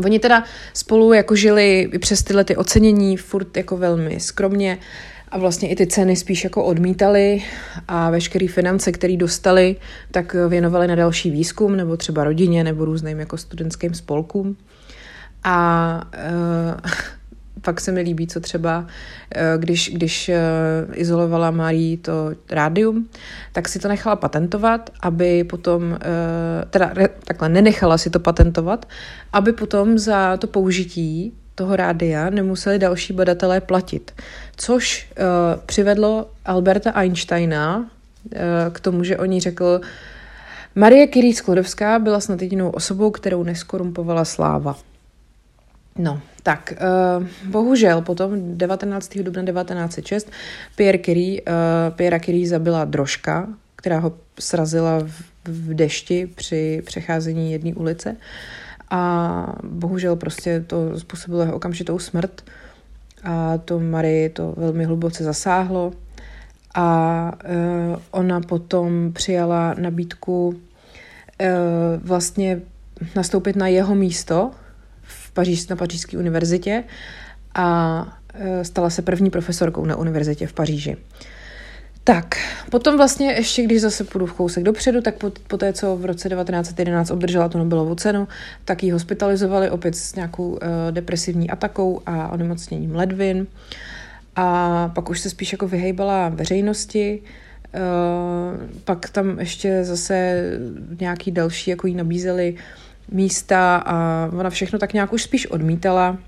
Oni 0.04 0.18
teda 0.18 0.44
spolu 0.74 1.12
jako 1.12 1.36
žili 1.36 1.88
i 1.92 1.98
přes 1.98 2.22
tyhle 2.22 2.44
ty 2.44 2.56
ocenění 2.56 3.16
furt 3.16 3.56
jako 3.56 3.76
velmi 3.76 4.20
skromně 4.20 4.78
a 5.30 5.38
vlastně 5.38 5.68
i 5.68 5.76
ty 5.76 5.86
ceny 5.86 6.16
spíš 6.16 6.44
jako 6.44 6.64
odmítali 6.64 7.42
a 7.88 8.10
veškeré 8.10 8.48
finance, 8.48 8.92
které 8.92 9.16
dostali, 9.16 9.76
tak 10.10 10.36
věnovali 10.48 10.86
na 10.88 10.94
další 10.94 11.30
výzkum 11.30 11.76
nebo 11.76 11.96
třeba 11.96 12.24
rodině 12.24 12.64
nebo 12.64 12.84
různým 12.84 13.20
jako 13.20 13.36
studentským 13.36 13.94
spolkům. 13.94 14.56
A 15.44 16.10
uh, 16.14 16.90
pak 17.62 17.80
se 17.80 17.92
mi 17.92 18.00
líbí, 18.00 18.26
co 18.26 18.40
třeba, 18.40 18.78
uh, 18.80 18.86
když, 19.62 19.90
když 19.94 20.28
uh, 20.28 20.34
izolovala 20.98 21.50
Marí 21.50 21.96
to 21.96 22.30
rádium, 22.50 23.08
tak 23.52 23.68
si 23.68 23.78
to 23.78 23.88
nechala 23.88 24.16
patentovat, 24.16 24.90
aby 25.00 25.44
potom, 25.44 25.98
teda 26.70 26.92
takhle 27.24 27.48
nenechala 27.48 27.98
si 27.98 28.10
to 28.10 28.20
patentovat, 28.20 28.88
aby 29.32 29.52
potom 29.52 29.98
za 29.98 30.36
to 30.36 30.46
použití 30.46 31.39
toho 31.60 31.76
rádia 31.76 32.30
nemuseli 32.30 32.78
další 32.78 33.12
badatelé 33.12 33.60
platit. 33.60 34.12
Což 34.56 35.08
uh, 35.10 35.60
přivedlo 35.66 36.30
Alberta 36.44 36.90
Einsteina 36.90 37.78
uh, 37.78 37.86
k 38.72 38.80
tomu, 38.80 39.04
že 39.04 39.18
oni 39.18 39.40
řekl, 39.40 39.80
Marie 40.74 41.08
Curie 41.08 41.34
Sklodovská 41.34 41.98
byla 41.98 42.20
snad 42.20 42.42
jedinou 42.42 42.70
osobou, 42.70 43.10
kterou 43.10 43.42
neskorumpovala 43.42 44.24
sláva. 44.24 44.78
No, 45.98 46.20
tak, 46.42 46.72
uh, 46.72 47.26
bohužel 47.44 48.00
potom 48.00 48.58
19. 48.58 49.18
dubna 49.18 49.42
1906 49.44 50.30
Pierre 50.76 50.98
Curie, 50.98 51.40
uh, 51.40 51.46
Pierre 51.96 52.20
Curie 52.20 52.48
zabila 52.48 52.84
drožka, 52.84 53.48
která 53.76 53.98
ho 53.98 54.12
srazila 54.38 54.98
v, 54.98 55.22
v 55.44 55.74
dešti 55.74 56.26
při 56.34 56.82
přecházení 56.86 57.52
jedné 57.52 57.74
ulice. 57.74 58.10
Uh, 58.10 58.16
a 58.90 59.46
bohužel 59.62 60.16
prostě 60.16 60.64
to 60.66 60.98
způsobilo 60.98 61.42
jeho 61.42 61.54
okamžitou 61.54 61.98
smrt 61.98 62.44
a 63.24 63.58
to 63.58 63.80
Marii 63.80 64.28
to 64.28 64.54
velmi 64.56 64.84
hluboce 64.84 65.24
zasáhlo 65.24 65.92
a 66.74 67.32
uh, 67.44 67.96
ona 68.10 68.40
potom 68.40 69.12
přijala 69.12 69.74
nabídku 69.78 70.48
uh, 70.48 70.56
vlastně 72.02 72.60
nastoupit 73.16 73.56
na 73.56 73.68
jeho 73.68 73.94
místo 73.94 74.50
v 75.02 75.30
Paříž, 75.32 75.68
na 75.68 75.76
Pařížské 75.76 76.18
univerzitě 76.18 76.84
a 77.54 78.02
uh, 78.04 78.62
stala 78.62 78.90
se 78.90 79.02
první 79.02 79.30
profesorkou 79.30 79.84
na 79.84 79.96
univerzitě 79.96 80.46
v 80.46 80.52
Paříži. 80.52 80.96
Tak, 82.10 82.36
potom 82.70 82.96
vlastně 82.96 83.32
ještě, 83.32 83.62
když 83.62 83.80
zase 83.80 84.04
půjdu 84.04 84.26
v 84.26 84.32
kousek 84.32 84.64
dopředu, 84.64 85.00
tak 85.00 85.14
po, 85.14 85.32
po 85.46 85.56
té, 85.56 85.72
co 85.72 85.96
v 85.96 86.04
roce 86.04 86.28
1911 86.28 87.10
obdržela 87.10 87.48
tu 87.48 87.58
Nobelovu 87.58 87.94
cenu, 87.94 88.28
tak 88.64 88.82
ji 88.82 88.90
hospitalizovali 88.90 89.70
opět 89.70 89.96
s 89.96 90.14
nějakou 90.14 90.48
uh, 90.48 90.58
depresivní 90.90 91.50
atakou 91.50 92.02
a 92.06 92.28
onemocněním 92.28 92.94
ledvin. 92.94 93.46
A 94.36 94.88
pak 94.94 95.10
už 95.10 95.20
se 95.20 95.30
spíš 95.30 95.52
jako 95.52 95.68
vyhejbala 95.68 96.28
veřejnosti, 96.28 97.22
Uh, 97.74 98.80
pak 98.84 99.08
tam 99.10 99.38
ještě 99.38 99.84
zase 99.84 100.42
nějaký 101.00 101.30
další 101.30 101.70
jako 101.70 101.86
jí 101.86 101.94
nabízeli 101.94 102.56
místa 103.12 103.76
a 103.76 104.28
ona 104.38 104.50
všechno 104.50 104.78
tak 104.78 104.92
nějak 104.92 105.12
už 105.12 105.22
spíš 105.22 105.46
odmítala. 105.46 106.18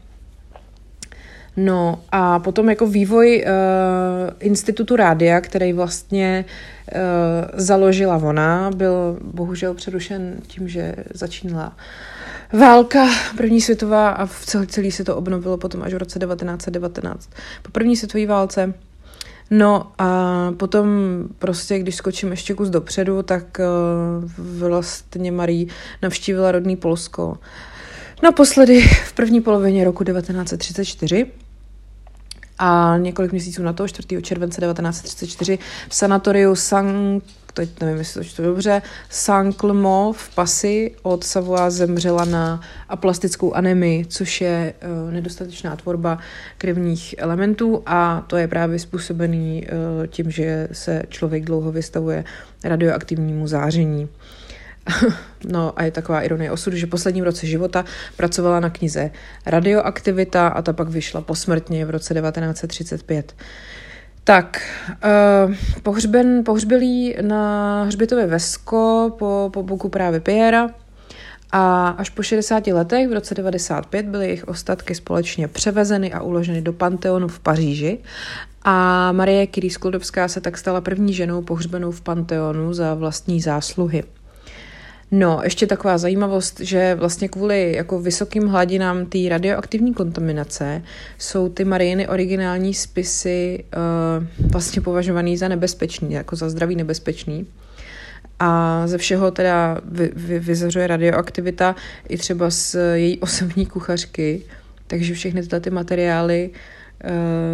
No 1.56 2.02
a 2.12 2.38
potom 2.38 2.68
jako 2.68 2.86
vývoj 2.86 3.44
uh, 3.44 3.52
institutu 4.40 4.96
rádia, 4.96 5.40
který 5.40 5.72
vlastně 5.72 6.44
uh, 6.94 7.00
založila 7.54 8.16
ona, 8.16 8.70
byl 8.76 9.18
bohužel 9.22 9.74
přerušen 9.74 10.36
tím, 10.46 10.68
že 10.68 10.94
začínala 11.14 11.76
válka 12.52 13.08
první 13.36 13.60
světová 13.60 14.10
a 14.10 14.26
v 14.26 14.46
celý, 14.46 14.66
celý 14.66 14.90
se 14.92 15.04
to 15.04 15.16
obnovilo 15.16 15.56
potom 15.56 15.82
až 15.82 15.94
v 15.94 15.96
roce 15.96 16.18
1919. 16.18 17.30
Po 17.62 17.70
první 17.70 17.96
světové 17.96 18.26
válce 18.26 18.74
No 19.50 19.92
a 19.98 20.52
potom 20.56 20.86
prostě, 21.38 21.78
když 21.78 21.94
skočím 21.94 22.30
ještě 22.30 22.54
kus 22.54 22.70
dopředu, 22.70 23.22
tak 23.22 23.60
uh, 23.60 24.58
vlastně 24.58 25.32
Marí 25.32 25.68
navštívila 26.02 26.52
rodný 26.52 26.76
Polsko. 26.76 27.38
Naposledy 28.22 28.82
v 28.82 29.12
první 29.12 29.40
polovině 29.40 29.84
roku 29.84 30.04
1934 30.04 31.26
a 32.64 32.96
několik 32.96 33.32
měsíců 33.32 33.62
na 33.62 33.72
to, 33.72 33.88
4. 33.88 34.22
července 34.22 34.60
1934, 34.60 35.58
v 35.88 35.94
sanatoriu 35.94 36.54
San 36.54 37.20
teď 37.54 37.80
nevím, 37.80 37.98
jestli 37.98 38.20
to 38.20 38.28
čtu 38.28 38.42
dobře, 38.42 38.82
Saint-Clément 39.10 40.12
v 40.16 40.34
Passy 40.34 40.94
od 41.02 41.24
Savoie 41.24 41.70
zemřela 41.70 42.24
na 42.24 42.60
aplastickou 42.88 43.52
anemii, 43.52 44.06
což 44.06 44.40
je 44.40 44.74
uh, 45.06 45.12
nedostatečná 45.12 45.76
tvorba 45.76 46.18
krevních 46.58 47.14
elementů 47.18 47.82
a 47.86 48.24
to 48.26 48.36
je 48.36 48.48
právě 48.48 48.78
způsobený 48.78 49.66
uh, 49.66 50.06
tím, 50.06 50.30
že 50.30 50.68
se 50.72 51.02
člověk 51.08 51.44
dlouho 51.44 51.72
vystavuje 51.72 52.24
radioaktivnímu 52.64 53.46
záření. 53.46 54.08
No 55.48 55.72
a 55.76 55.82
je 55.82 55.90
taková 55.90 56.20
ironie 56.20 56.50
osudu, 56.50 56.76
že 56.76 56.86
posledním 56.86 57.24
roce 57.24 57.46
života 57.46 57.84
pracovala 58.16 58.60
na 58.60 58.70
knize 58.70 59.10
Radioaktivita 59.46 60.48
a 60.48 60.62
ta 60.62 60.72
pak 60.72 60.88
vyšla 60.88 61.20
posmrtně 61.20 61.86
v 61.86 61.90
roce 61.90 62.14
1935. 62.14 63.34
Tak, 64.24 64.62
uh, 65.48 65.54
pohřben, 65.82 66.44
pohřbelý 66.44 67.14
na 67.20 67.84
hřbitově 67.84 68.26
Vesko 68.26 69.14
po, 69.18 69.50
po 69.52 69.62
boku 69.62 69.88
právě 69.88 70.20
Piera 70.20 70.70
a 71.52 71.88
až 71.88 72.10
po 72.10 72.22
60 72.22 72.66
letech 72.66 73.08
v 73.08 73.12
roce 73.12 73.34
95 73.34 74.06
byly 74.06 74.26
jejich 74.26 74.48
ostatky 74.48 74.94
společně 74.94 75.48
převezeny 75.48 76.12
a 76.12 76.22
uloženy 76.22 76.62
do 76.62 76.72
Panteonu 76.72 77.28
v 77.28 77.40
Paříži 77.40 77.98
a 78.62 79.12
Marie 79.12 79.46
Curie 79.46 79.70
Sklodovská 79.70 80.28
se 80.28 80.40
tak 80.40 80.58
stala 80.58 80.80
první 80.80 81.14
ženou 81.14 81.42
pohřbenou 81.42 81.90
v 81.90 82.00
Panteonu 82.00 82.72
za 82.72 82.94
vlastní 82.94 83.40
zásluhy. 83.40 84.04
No, 85.14 85.40
ještě 85.44 85.66
taková 85.66 85.98
zajímavost, 85.98 86.60
že 86.60 86.94
vlastně 86.94 87.28
kvůli 87.28 87.72
jako 87.76 88.00
vysokým 88.00 88.48
hladinám 88.48 89.06
té 89.06 89.18
radioaktivní 89.28 89.94
kontaminace 89.94 90.82
jsou 91.18 91.48
ty 91.48 91.64
Mariiny 91.64 92.08
originální 92.08 92.74
spisy 92.74 93.64
uh, 94.20 94.50
vlastně 94.52 94.82
považovaný 94.82 95.36
za 95.36 95.48
nebezpečný, 95.48 96.12
jako 96.12 96.36
za 96.36 96.50
zdraví 96.50 96.76
nebezpečný. 96.76 97.46
A 98.38 98.82
ze 98.86 98.98
všeho 98.98 99.30
teda 99.30 99.80
vy, 99.84 100.10
vy, 100.16 100.38
vyzařuje 100.38 100.86
radioaktivita 100.86 101.76
i 102.08 102.18
třeba 102.18 102.50
z 102.50 102.76
její 102.94 103.20
osobní 103.20 103.66
kuchařky, 103.66 104.42
takže 104.86 105.14
všechny 105.14 105.42
tyhle 105.42 105.60
ty 105.60 105.70
materiály 105.70 106.50
uh, 106.50 107.10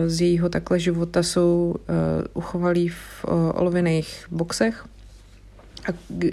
z 0.07 0.21
jejího 0.21 0.49
takhle 0.49 0.79
života 0.79 1.23
jsou 1.23 1.75
uh, 1.75 1.95
uchovalý 2.35 2.89
v 2.89 3.25
uh, 3.25 3.33
olověných 3.55 4.27
boxech 4.31 4.85
a 5.89 5.93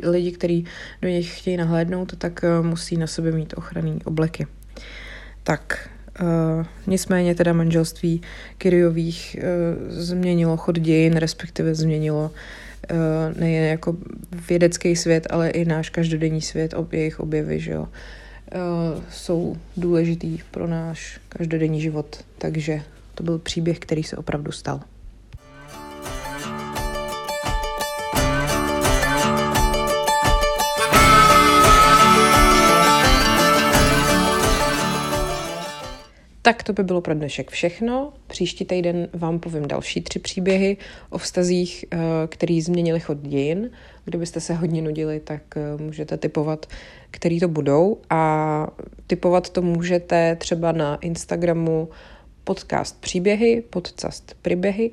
lidi, 0.10 0.32
kteří 0.32 0.66
do 1.02 1.10
nich 1.10 1.40
chtějí 1.40 1.58
nahlédnout, 1.58 2.16
tak 2.18 2.44
eh, 2.44 2.62
musí 2.62 2.98
na 2.98 3.08
sobě 3.08 3.32
mít 3.32 3.54
ochranný 3.58 4.00
obleky. 4.06 4.48
Tak, 5.44 5.90
Uh, 6.22 6.66
nicméně 6.88 7.36
teda 7.36 7.54
manželství 7.54 8.22
Kyriových 8.58 9.36
uh, 9.40 9.92
změnilo 9.92 10.58
chod 10.58 10.80
dějin, 10.80 11.16
respektive 11.16 11.76
změnilo 11.76 12.32
uh, 12.92 13.40
nejen 13.40 13.64
jako 13.64 13.98
vědecký 14.50 14.96
svět, 14.96 15.28
ale 15.30 15.50
i 15.50 15.66
náš 15.66 15.90
každodenní 15.90 16.42
svět, 16.42 16.74
ob, 16.74 16.94
jejich 16.94 17.20
objevy, 17.20 17.60
že 17.60 17.72
jo, 17.72 17.88
jsou 19.10 19.58
důležitý 19.78 20.40
pro 20.52 20.68
náš 20.68 21.20
každodenní 21.30 21.82
život. 21.82 22.24
Takže 22.38 22.82
to 23.16 23.24
byl 23.24 23.40
příběh, 23.40 23.80
který 23.80 24.04
se 24.04 24.18
opravdu 24.18 24.52
stal. 24.52 24.82
Tak 36.46 36.64
to 36.64 36.74
by 36.74 36.84
bylo 36.84 37.02
pro 37.02 37.14
dnešek 37.14 37.52
všechno. 37.52 38.14
Příští 38.28 38.66
týden 38.66 39.08
vám 39.14 39.40
povím 39.40 39.68
další 39.68 40.02
tři 40.02 40.20
příběhy 40.20 40.78
o 41.10 41.18
vztazích, 41.18 41.86
eh, 41.92 41.98
který 42.28 42.62
změnili 42.62 43.00
chod 43.00 43.18
dějin. 43.18 43.72
Kdybyste 44.06 44.40
se 44.40 44.54
hodně 44.54 44.82
nudili, 44.82 45.20
tak 45.20 45.42
eh, 45.58 45.82
můžete 45.84 46.18
typovat, 46.18 46.66
který 47.12 47.40
to 47.40 47.48
budou. 47.48 47.98
A 48.10 48.68
typovat 49.08 49.50
to 49.50 49.62
můžete 49.62 50.36
třeba 50.36 50.72
na 50.72 50.96
Instagramu 50.96 51.90
podcast 52.44 53.02
příběhy, 53.02 53.64
podcast 53.70 54.36
příběhy, 54.42 54.92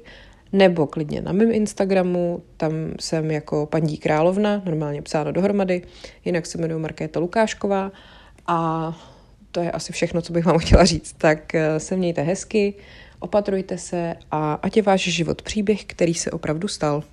nebo 0.53 0.87
klidně 0.87 1.21
na 1.21 1.33
mém 1.33 1.53
Instagramu, 1.53 2.43
tam 2.57 2.73
jsem 3.01 3.31
jako 3.31 3.67
paní 3.67 3.97
královna, 3.97 4.63
normálně 4.65 5.03
psáno 5.03 5.33
dohromady, 5.33 5.83
jinak 6.25 6.47
se 6.47 6.59
jmenuji 6.59 6.81
Markéta 6.81 7.21
Lukášková 7.21 7.93
a 8.47 8.93
to 9.53 9.61
je 9.61 9.71
asi 9.71 9.93
všechno, 9.93 10.23
co 10.23 10.33
bych 10.33 10.45
vám 10.45 10.59
chtěla 10.59 10.85
říct. 10.85 11.13
Tak 11.19 11.55
eh, 11.55 11.81
se 11.81 11.97
mějte 11.97 12.23
hezky, 12.23 12.75
opatrujte 13.19 13.79
se 13.79 14.15
a 14.31 14.55
ať 14.55 14.77
je 14.77 14.83
váš 14.83 15.01
život 15.01 15.43
příběh, 15.43 15.85
který 15.85 16.15
se 16.15 16.31
opravdu 16.31 16.69
stal. 16.69 17.05